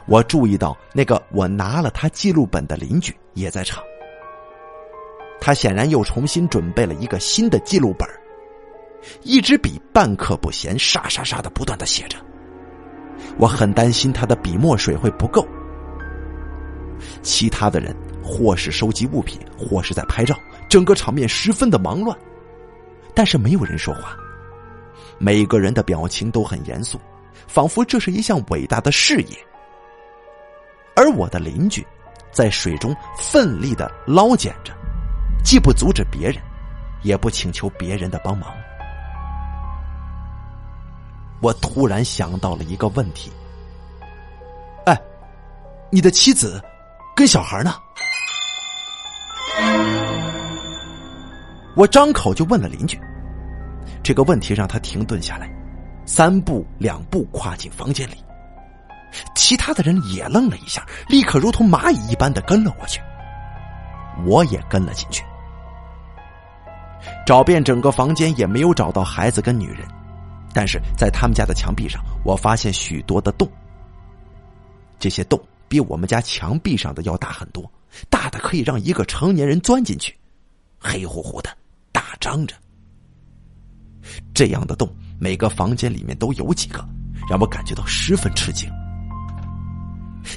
[0.06, 3.82] 我注意到那个我拿了他记录本的邻居也在场，
[5.40, 8.08] 他显然又重新准备了一个新的记录本，
[9.22, 12.16] 一支笔半刻不闲，沙沙沙的不断的写着。
[13.36, 15.46] 我很担心他的笔墨水会不够。
[17.20, 20.38] 其他的人或是收集物品，或是在拍照，
[20.68, 22.16] 整个场面十分的忙乱。
[23.12, 24.16] 但是没有人说话，
[25.18, 27.00] 每个人的表情都很严肃，
[27.48, 29.36] 仿佛这是一项伟大的事业。
[30.96, 31.86] 而我的邻居
[32.32, 34.72] 在水中奋力的捞捡着，
[35.44, 36.42] 既不阻止别人，
[37.02, 38.50] 也不请求别人的帮忙。
[41.42, 43.30] 我突然想到了一个问题：
[44.86, 44.98] 哎，
[45.90, 46.60] 你的妻子
[47.14, 47.74] 跟小孩呢？
[51.76, 52.98] 我张口就问了邻居。
[54.02, 55.50] 这个问题让他停顿下来，
[56.06, 58.14] 三步两步跨进房间里。
[59.34, 63.00] 其他的人也愣了一下，立刻如同蚂蚁一般的跟了过去。
[64.24, 65.22] 我也跟了进去，
[67.26, 69.86] 找遍整个房间也没有找到孩子跟女人。
[70.54, 73.46] 但是在他们家的墙壁上，我发现许多的洞。
[74.98, 75.38] 这些洞
[75.68, 77.70] 比我们家墙壁上的要大很多，
[78.08, 80.16] 大的可以让一个成年人钻进去，
[80.78, 81.50] 黑乎乎的，
[81.92, 82.54] 大张着。
[84.32, 84.88] 这样的洞，
[85.20, 86.82] 每个房间里面都有几个，
[87.28, 88.66] 让我感觉到十分吃惊。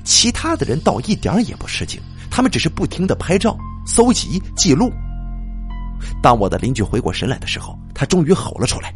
[0.03, 4.91] 其他的人倒一点也不吃惊，他们只是不停的拍照、搜集、记录。
[6.21, 8.93] 当我的邻居回过神来的时候，他终于吼了出来。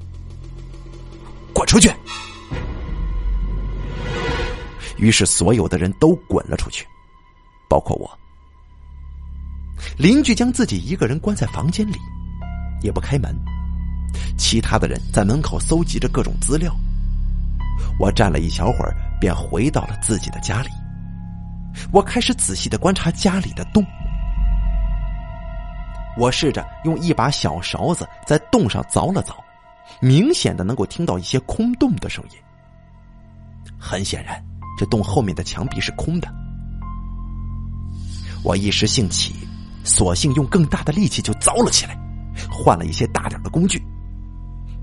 [1.53, 1.91] 滚出去！
[4.97, 6.85] 于是所有的人都滚了出去，
[7.69, 8.09] 包括我。
[9.97, 11.97] 邻居将自己一个人关在房间里，
[12.81, 13.35] 也不开门。
[14.37, 16.73] 其他的人在门口搜集着各种资料。
[17.99, 20.69] 我站了一小会儿，便回到了自己的家里。
[21.91, 23.85] 我开始仔细的观察家里的洞。
[26.17, 29.33] 我试着用一把小勺子在洞上凿了凿。
[29.99, 32.37] 明显的能够听到一些空洞的声音。
[33.77, 34.41] 很显然，
[34.77, 36.27] 这洞后面的墙壁是空的。
[38.43, 39.35] 我一时兴起，
[39.83, 41.97] 索性用更大的力气就凿了起来，
[42.49, 43.81] 换了一些大点的工具。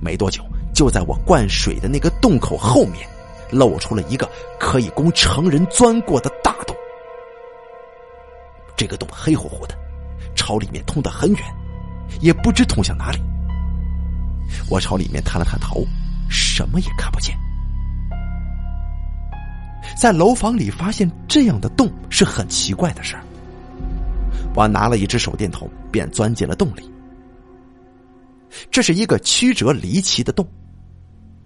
[0.01, 3.09] 没多久，就在我灌水的那个洞口后面，
[3.51, 6.77] 露出了一个可以供成人钻过的大洞。
[8.81, 9.77] 这个洞黑乎乎的，
[10.35, 11.43] 朝里面通得很远，
[12.23, 13.19] 也不知通向哪里。
[14.71, 15.87] 我朝里面探了探头，
[16.31, 17.37] 什么也看不见。
[20.01, 23.23] 在楼房里发现这样的洞是很奇怪的事儿。
[24.55, 26.91] 我拿了一只手电筒，便钻进了洞里。
[28.71, 30.49] 这是一个曲折离奇的洞，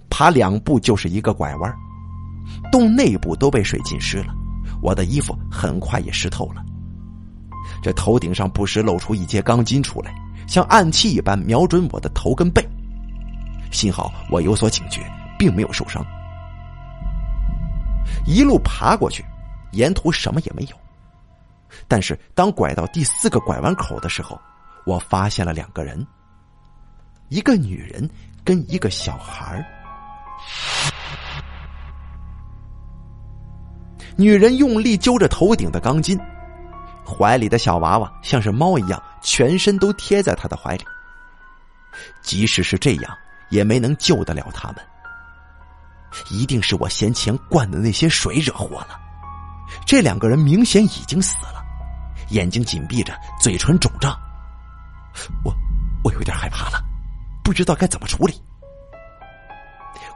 [0.08, 1.74] 爬两步就是一个拐弯。
[2.70, 4.32] 洞内部都被水浸湿了，
[4.80, 6.64] 我的衣服很快也湿透了。
[7.84, 10.10] 这头顶上不时露出一截钢筋出来，
[10.48, 12.66] 像暗器一般瞄准我的头跟背。
[13.70, 15.02] 幸好我有所警觉，
[15.38, 16.02] 并没有受伤。
[18.24, 19.22] 一路爬过去，
[19.72, 20.76] 沿途什么也没有。
[21.86, 24.40] 但是当拐到第四个拐弯口的时候，
[24.86, 26.06] 我发现了两个人，
[27.28, 28.08] 一个女人
[28.42, 29.62] 跟一个小孩
[34.16, 36.18] 女人用力揪着头顶的钢筋，
[37.06, 40.84] 怀里的小娃娃像是猫一样全身都贴在他的怀里。
[42.22, 43.16] 即使是这样，
[43.50, 44.76] 也没能救得了他们。
[46.30, 49.00] 一定是我先前灌的那些水惹祸了。
[49.86, 51.62] 这两个人明显已经死了，
[52.30, 54.18] 眼睛紧闭着，嘴唇肿胀。
[55.44, 55.54] 我，
[56.02, 56.82] 我有点害怕了，
[57.42, 58.40] 不知道该怎么处理。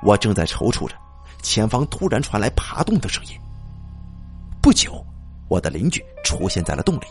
[0.03, 0.95] 我正在踌躇着，
[1.43, 3.33] 前方突然传来爬动的声音。
[4.63, 5.05] 不久，
[5.49, 7.07] 我的邻居出现在了洞里，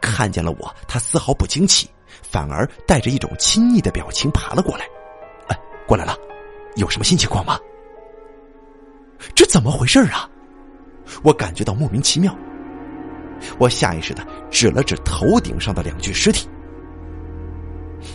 [0.00, 1.88] 看见了我，他丝毫不惊奇，
[2.22, 4.86] 反而带着一种亲昵的表情爬了过来。
[5.48, 6.16] 哎，过来了，
[6.76, 7.58] 有什么新情况吗？
[9.34, 10.28] 这怎么回事啊？
[11.22, 12.34] 我感觉到莫名其妙。
[13.58, 16.48] 我下意识的指了指头顶上的两具尸体。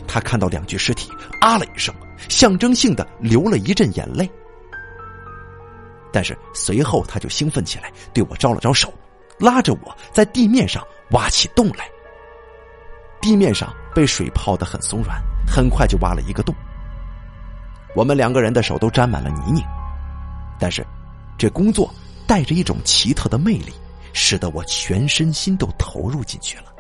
[0.08, 1.94] 他看到两具尸体，啊了一声，
[2.28, 4.30] 象征性的流了一阵眼泪。
[6.18, 8.92] 但是随后他就兴奋起来，对我招了招手，
[9.38, 11.88] 拉着我在地面上挖起洞来。
[13.22, 16.56] 地面上被水泡得很松软，很快就挖了一个洞。
[17.96, 19.64] 我们两个人的手都沾满了泥泞，
[20.60, 20.84] 但是
[21.38, 21.94] 这工作
[22.26, 23.72] 带着一种奇特的魅力，
[24.12, 26.74] 使得我全身心都投入进去了。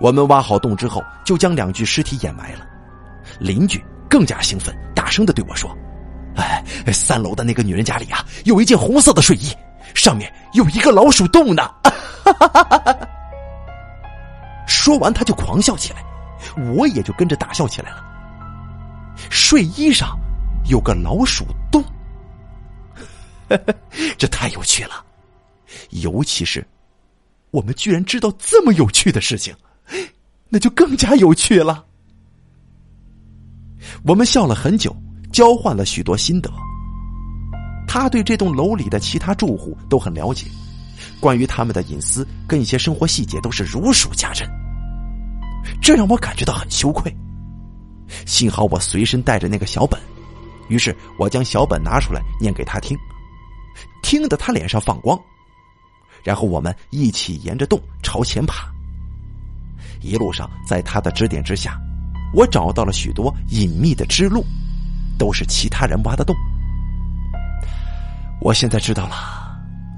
[0.00, 2.64] 我们挖好洞之后，就将两具尸体掩埋了。
[3.40, 5.76] 邻居更加兴奋，大声的对我说
[6.36, 6.62] ：“哎，
[6.92, 9.52] 三楼的那个女人家里啊，有一件红色的睡衣，
[9.94, 11.62] 上面有一个老鼠洞呢！”
[14.66, 16.04] 说完，他就狂笑起来，
[16.74, 18.04] 我也就跟着大笑起来了。
[19.30, 20.18] 睡衣上
[20.68, 21.82] 有个老鼠洞，
[24.18, 25.04] 这太有趣了，
[25.90, 26.66] 尤其是
[27.50, 29.54] 我们居然知道这么有趣的事情。
[30.48, 31.84] 那就更加有趣了。
[34.04, 34.94] 我们笑了很久，
[35.36, 36.50] 交换了许多心得。
[37.86, 40.46] 他对这栋楼里的其他住户都很了解，
[41.20, 44.48] 关于他们的隐私跟一些生活细节都是如数家珍。
[45.82, 47.14] 这让我感觉到很羞愧。
[48.24, 50.00] 幸好我随身带着那个小本，
[50.70, 52.96] 于是我将小本拿出来念给他听，
[54.02, 55.20] 听得他脸上放光。
[56.24, 58.72] 然后我们一起沿着洞朝前爬。
[60.00, 61.78] 一路上，在他的指点之下，
[62.32, 64.42] 我找到了许多隐秘的支路，
[65.18, 66.34] 都是其他人挖的洞。
[68.40, 69.14] 我现在知道了，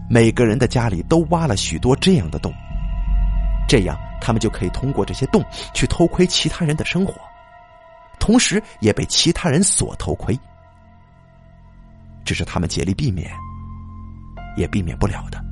[0.08, 2.52] 每个人的家里都挖了许多这样的洞，
[3.68, 5.44] 这样他们就可以通过这些洞
[5.74, 7.14] 去偷窥其他人的生活，
[8.18, 10.38] 同时也被其他人所偷窥。
[12.24, 13.30] 这是他们竭力避免，
[14.56, 15.42] 也避免不了的。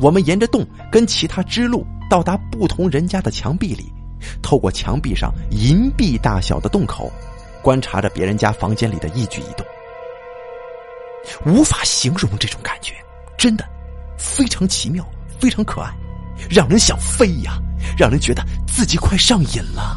[0.00, 3.92] 我们沿着洞跟其他支路到达不同人家的墙壁里，
[4.42, 7.10] 透过墙壁上银币大小的洞口，
[7.62, 9.66] 观察着别人家房间里的一举一动，
[11.44, 12.94] 无法形容这种感觉，
[13.36, 13.64] 真的
[14.18, 15.04] 非常奇妙，
[15.38, 15.92] 非常可爱，
[16.50, 17.58] 让人想飞呀，
[17.98, 19.96] 让人觉得自己快上瘾了。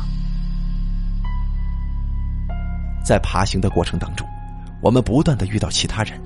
[3.06, 4.28] 在爬行的过程当中，
[4.82, 6.20] 我们不断的遇到其他人。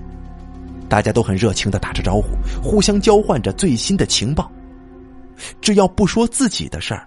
[0.89, 2.27] 大家都很热情的打着招呼，
[2.63, 4.49] 互相交换着最新的情报。
[5.59, 7.05] 只要不说自己的事儿，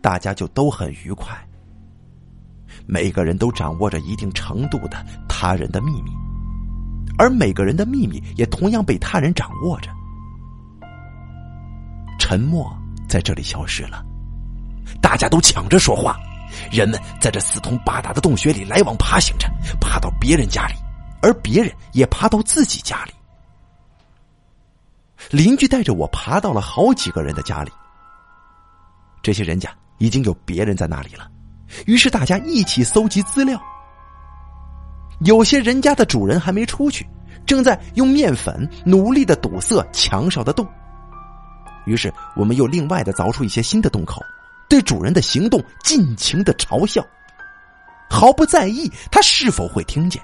[0.00, 1.36] 大家就都很愉快。
[2.86, 6.10] 每个人都掌握着一定程度的他人的秘密，
[7.18, 9.90] 而每个人的秘密也同样被他人掌握着。
[12.18, 12.70] 沉默
[13.08, 14.04] 在这里消失了，
[15.00, 16.18] 大家都抢着说话。
[16.72, 19.46] 人们在这四通八达的洞穴里来往爬行着，
[19.80, 20.74] 爬到别人家里，
[21.20, 23.12] 而别人也爬到自己家里。
[25.30, 27.70] 邻居带着我爬到了好几个人的家里，
[29.22, 31.28] 这些人家已经有别人在那里了，
[31.86, 33.60] 于是大家一起搜集资料。
[35.20, 37.06] 有些人家的主人还没出去，
[37.44, 40.66] 正在用面粉努力的堵塞墙上的洞，
[41.86, 44.22] 于是我们又另外的凿出一些新的洞口，
[44.68, 47.04] 对主人的行动尽情的嘲笑，
[48.08, 50.22] 毫不在意他是否会听见。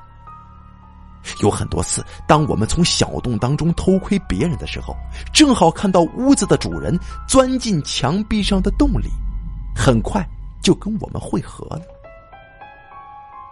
[1.40, 4.94] 有很多次，当我们从小洞当中偷窥别人的时候，
[5.32, 6.96] 正好看到屋子的主人
[7.26, 9.08] 钻进墙壁上的洞里，
[9.74, 10.26] 很快
[10.62, 11.82] 就跟我们会合了。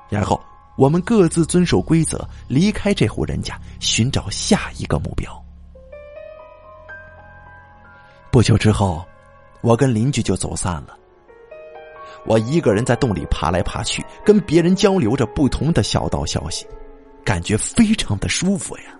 [0.08, 0.40] 然后
[0.76, 5.30] 我们各自遵守规则，离开这户人家，寻找下一个目标。
[8.30, 9.04] 不久之后，
[9.60, 10.96] 我跟邻居就走散了。
[12.24, 16.66] 我一个人在洞里爬来爬去，跟别人交流着不同的小道消息。
[17.24, 18.98] 感觉非常的舒服呀！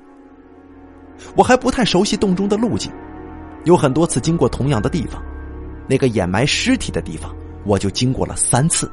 [1.36, 2.92] 我还不太熟悉洞中的路径，
[3.64, 5.20] 有很多次经过同样的地方，
[5.88, 8.90] 那个掩埋尸体的地方，我就经过了三次。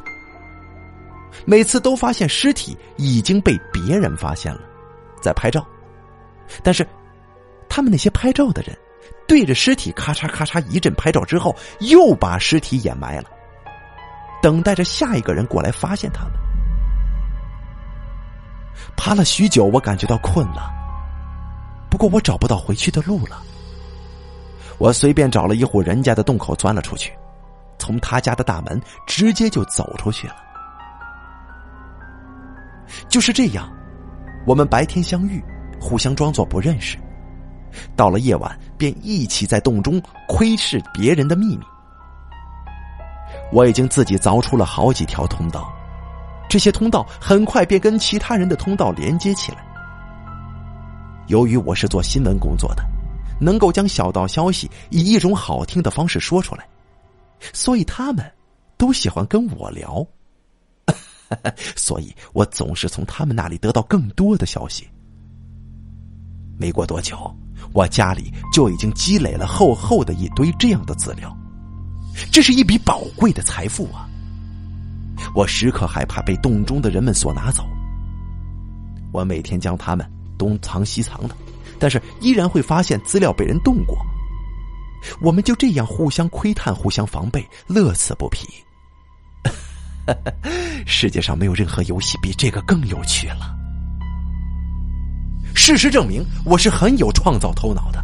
[1.45, 4.61] 每次都发现尸体已经被别人发现了，
[5.21, 5.65] 在拍照，
[6.63, 6.85] 但是，
[7.69, 8.77] 他们那些拍照的人，
[9.27, 13.25] 对着尸体咔嚓咔嚓一阵拍照之后，又把尸体掩埋了，
[14.41, 16.33] 等待着下一个人过来发现他们。
[18.97, 20.69] 爬了许久，我感觉到困了，
[21.89, 23.41] 不过我找不到回去的路了。
[24.79, 27.11] 我随便找了一户人家的洞口钻了出去，
[27.77, 30.35] 从他家的大门直接就走出去了。
[33.09, 33.69] 就是这样，
[34.47, 35.43] 我们白天相遇，
[35.79, 36.97] 互相装作不认识；
[37.95, 41.65] 到了夜晚，便一起在洞中窥视别人的秘密。
[43.51, 45.71] 我已经自己凿出了好几条通道，
[46.47, 49.57] 这些通道很快便跟其他人的通道连接起来。
[51.27, 52.83] 由于我是做新闻工作的。
[53.39, 56.67] 能够将小道消息以一种好听的方式说出来，
[57.53, 58.29] 所以他们
[58.77, 60.05] 都喜欢跟我聊，
[61.75, 64.87] 所以我总是从他们那里得到更多的消息。
[66.57, 67.17] 没过多久，
[67.73, 71.33] 我家里就已经积累了厚厚的一堆这样的资料，
[72.31, 74.07] 这是一笔宝贵的财富啊！
[75.35, 77.63] 我时刻害怕被洞中的人们所拿走，
[79.11, 81.35] 我每天将他们东藏西藏的。
[81.79, 83.97] 但是依然会发现资料被人动过，
[85.21, 88.47] 我们就这样互相窥探、互相防备，乐此不疲。
[90.85, 93.55] 世界上没有任何游戏比这个更有趣了。
[95.55, 98.03] 事实证明，我是很有创造头脑的。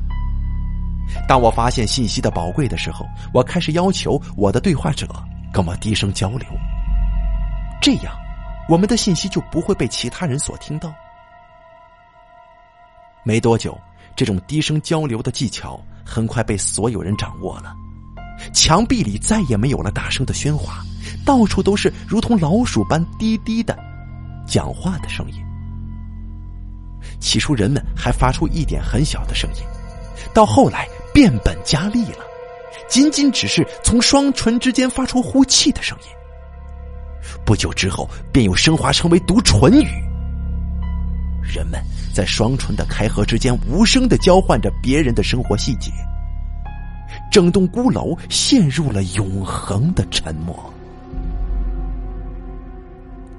[1.28, 5.08] 当我发现信息的宝贵的时候，我开始要求我的对话者
[5.52, 6.48] 跟我低声交流，
[7.82, 8.16] 这样
[8.70, 10.94] 我们的信息就不会被其他人所听到。
[13.28, 13.76] 没多久，
[14.16, 17.74] 这种低声交流的技巧很快被所有人掌握了。
[18.54, 20.84] 墙壁里再也没有了大声的喧哗，
[21.26, 23.76] 到处都是如同老鼠般低低的
[24.46, 25.44] 讲话的声音。
[27.20, 29.64] 起初，人们还发出一点很小的声音，
[30.32, 32.20] 到后来变本加厉了，
[32.88, 36.10] 仅仅只是从双唇之间发出呼气的声音。
[37.44, 39.88] 不久之后，便又升华成为读唇语。
[41.46, 41.82] 人们
[42.14, 45.92] 在双唇的开合之间无声的交换着别人的生活细节，
[47.32, 50.74] 整栋孤楼陷入了永恒的沉默。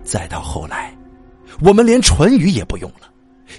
[0.05, 0.95] 再到后来，
[1.61, 3.11] 我们连唇语也不用了，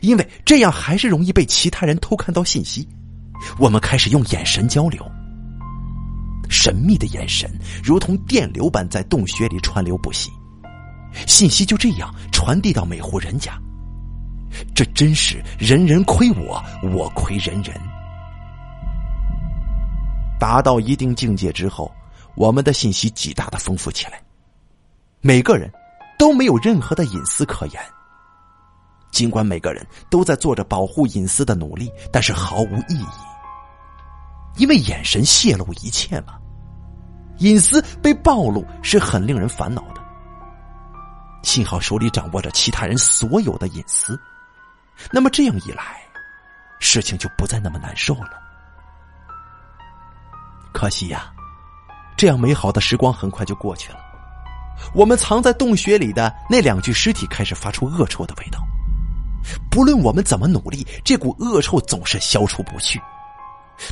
[0.01, 2.87] 因为这样还是容易被其他人偷看到信息。
[3.59, 5.05] 我们开始用眼神交流，
[6.49, 7.51] 神秘的眼神
[7.83, 10.31] 如同电流般在洞穴里川流不息，
[11.27, 13.51] 信息就这样传递到每户人家。
[14.73, 17.75] 这真是人人亏我，我亏人人。
[20.39, 21.91] 达到一定境界之后，
[22.35, 24.21] 我们的信息极大的丰富起来，
[25.21, 25.71] 每个人
[26.17, 27.81] 都没有任何的隐私可言。
[29.09, 33.05] 尽管每个人都在做着保护隐私的努力，但是毫无意义，
[34.57, 36.35] 因为眼神泄露一切嘛。
[37.39, 40.01] 隐私被暴露是很令人烦恼的。
[41.43, 44.19] 幸好手里掌握着其他人所有的隐私。
[45.11, 46.01] 那么这样一来，
[46.79, 48.31] 事情就不再那么难受了。
[50.73, 51.31] 可惜呀，
[52.15, 53.99] 这样美好的时光很快就过去了。
[54.93, 58.59] 我们藏在洞穴里的那两具尸体开始发出恶臭的味道。
[59.71, 63.01] 不论我们怎么努力，这股恶臭总是消除不去。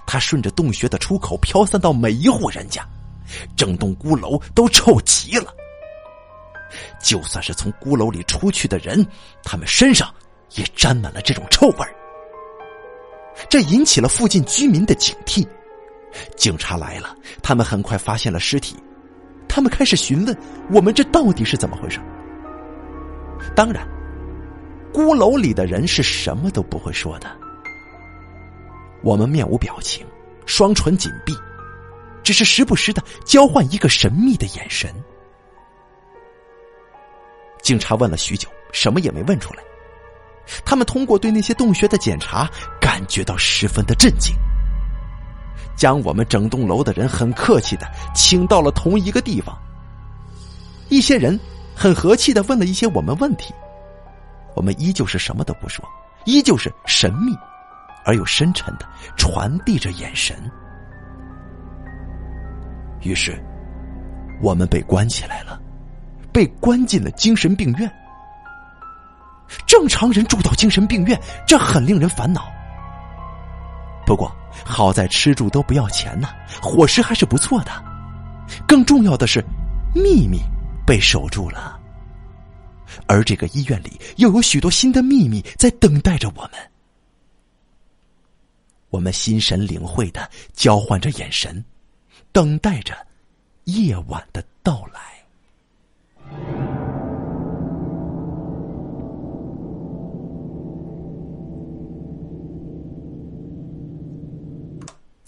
[0.06, 2.86] 它顺着洞穴的出口飘散到每一户人家，
[3.56, 5.53] 整栋孤楼都臭极了。
[6.99, 9.06] 就算是从孤楼里出去的人，
[9.43, 10.14] 他们身上。
[10.54, 11.86] 也沾满了这种臭味
[13.50, 15.46] 这引起了附近居民的警惕。
[16.38, 18.78] 警察来了，他们很快发现了尸体，
[19.50, 20.38] 他们开始询问
[20.72, 22.00] 我们这到底是怎么回事。
[23.54, 23.86] 当然，
[24.93, 27.30] 孤楼里的人是什么都不会说的。
[29.04, 30.08] 我们面无表情，
[30.46, 31.34] 双唇紧闭，
[32.24, 34.89] 只是时不时的交换一个神秘的眼神。
[37.62, 39.62] 警察问了许久，什么也没问出来。
[40.66, 44.36] 他们通过对那些洞穴的检查，感觉到十分的震惊，
[45.76, 49.58] 将我们整栋楼的人很客气的请到了同一个地方。
[50.89, 51.39] 一些人
[51.76, 53.54] 很和气的问了一些我们问题，
[54.56, 55.84] 我们依旧是什么都不说，
[56.26, 57.36] 依旧是神秘
[58.06, 58.88] 而又深沉的
[59.18, 60.36] 传递着眼神。
[63.02, 63.43] 于是，
[64.41, 65.60] 我们被关起来了，
[66.32, 67.91] 被关进了精神病院。
[69.66, 72.52] 正常人住到精神病院，这很令人烦恼。
[74.06, 74.32] 不过
[74.64, 76.30] 好在吃住都不要钱呢，
[76.62, 77.72] 伙食还是不错的。
[78.68, 79.43] 更重要的是，
[79.93, 80.39] 秘密
[80.86, 81.80] 被守住了。
[83.08, 86.52] 而这个医院里又有许多新的秘密在等待着我们。
[88.89, 91.66] 我们心神领会的交换着眼神，
[92.32, 92.96] 等待着
[93.66, 96.74] 夜晚的到来。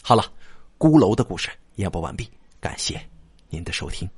[0.07, 0.23] 好了，
[0.77, 2.31] 孤楼的故事演播完毕，
[2.61, 2.97] 感谢
[3.49, 4.09] 您的收听。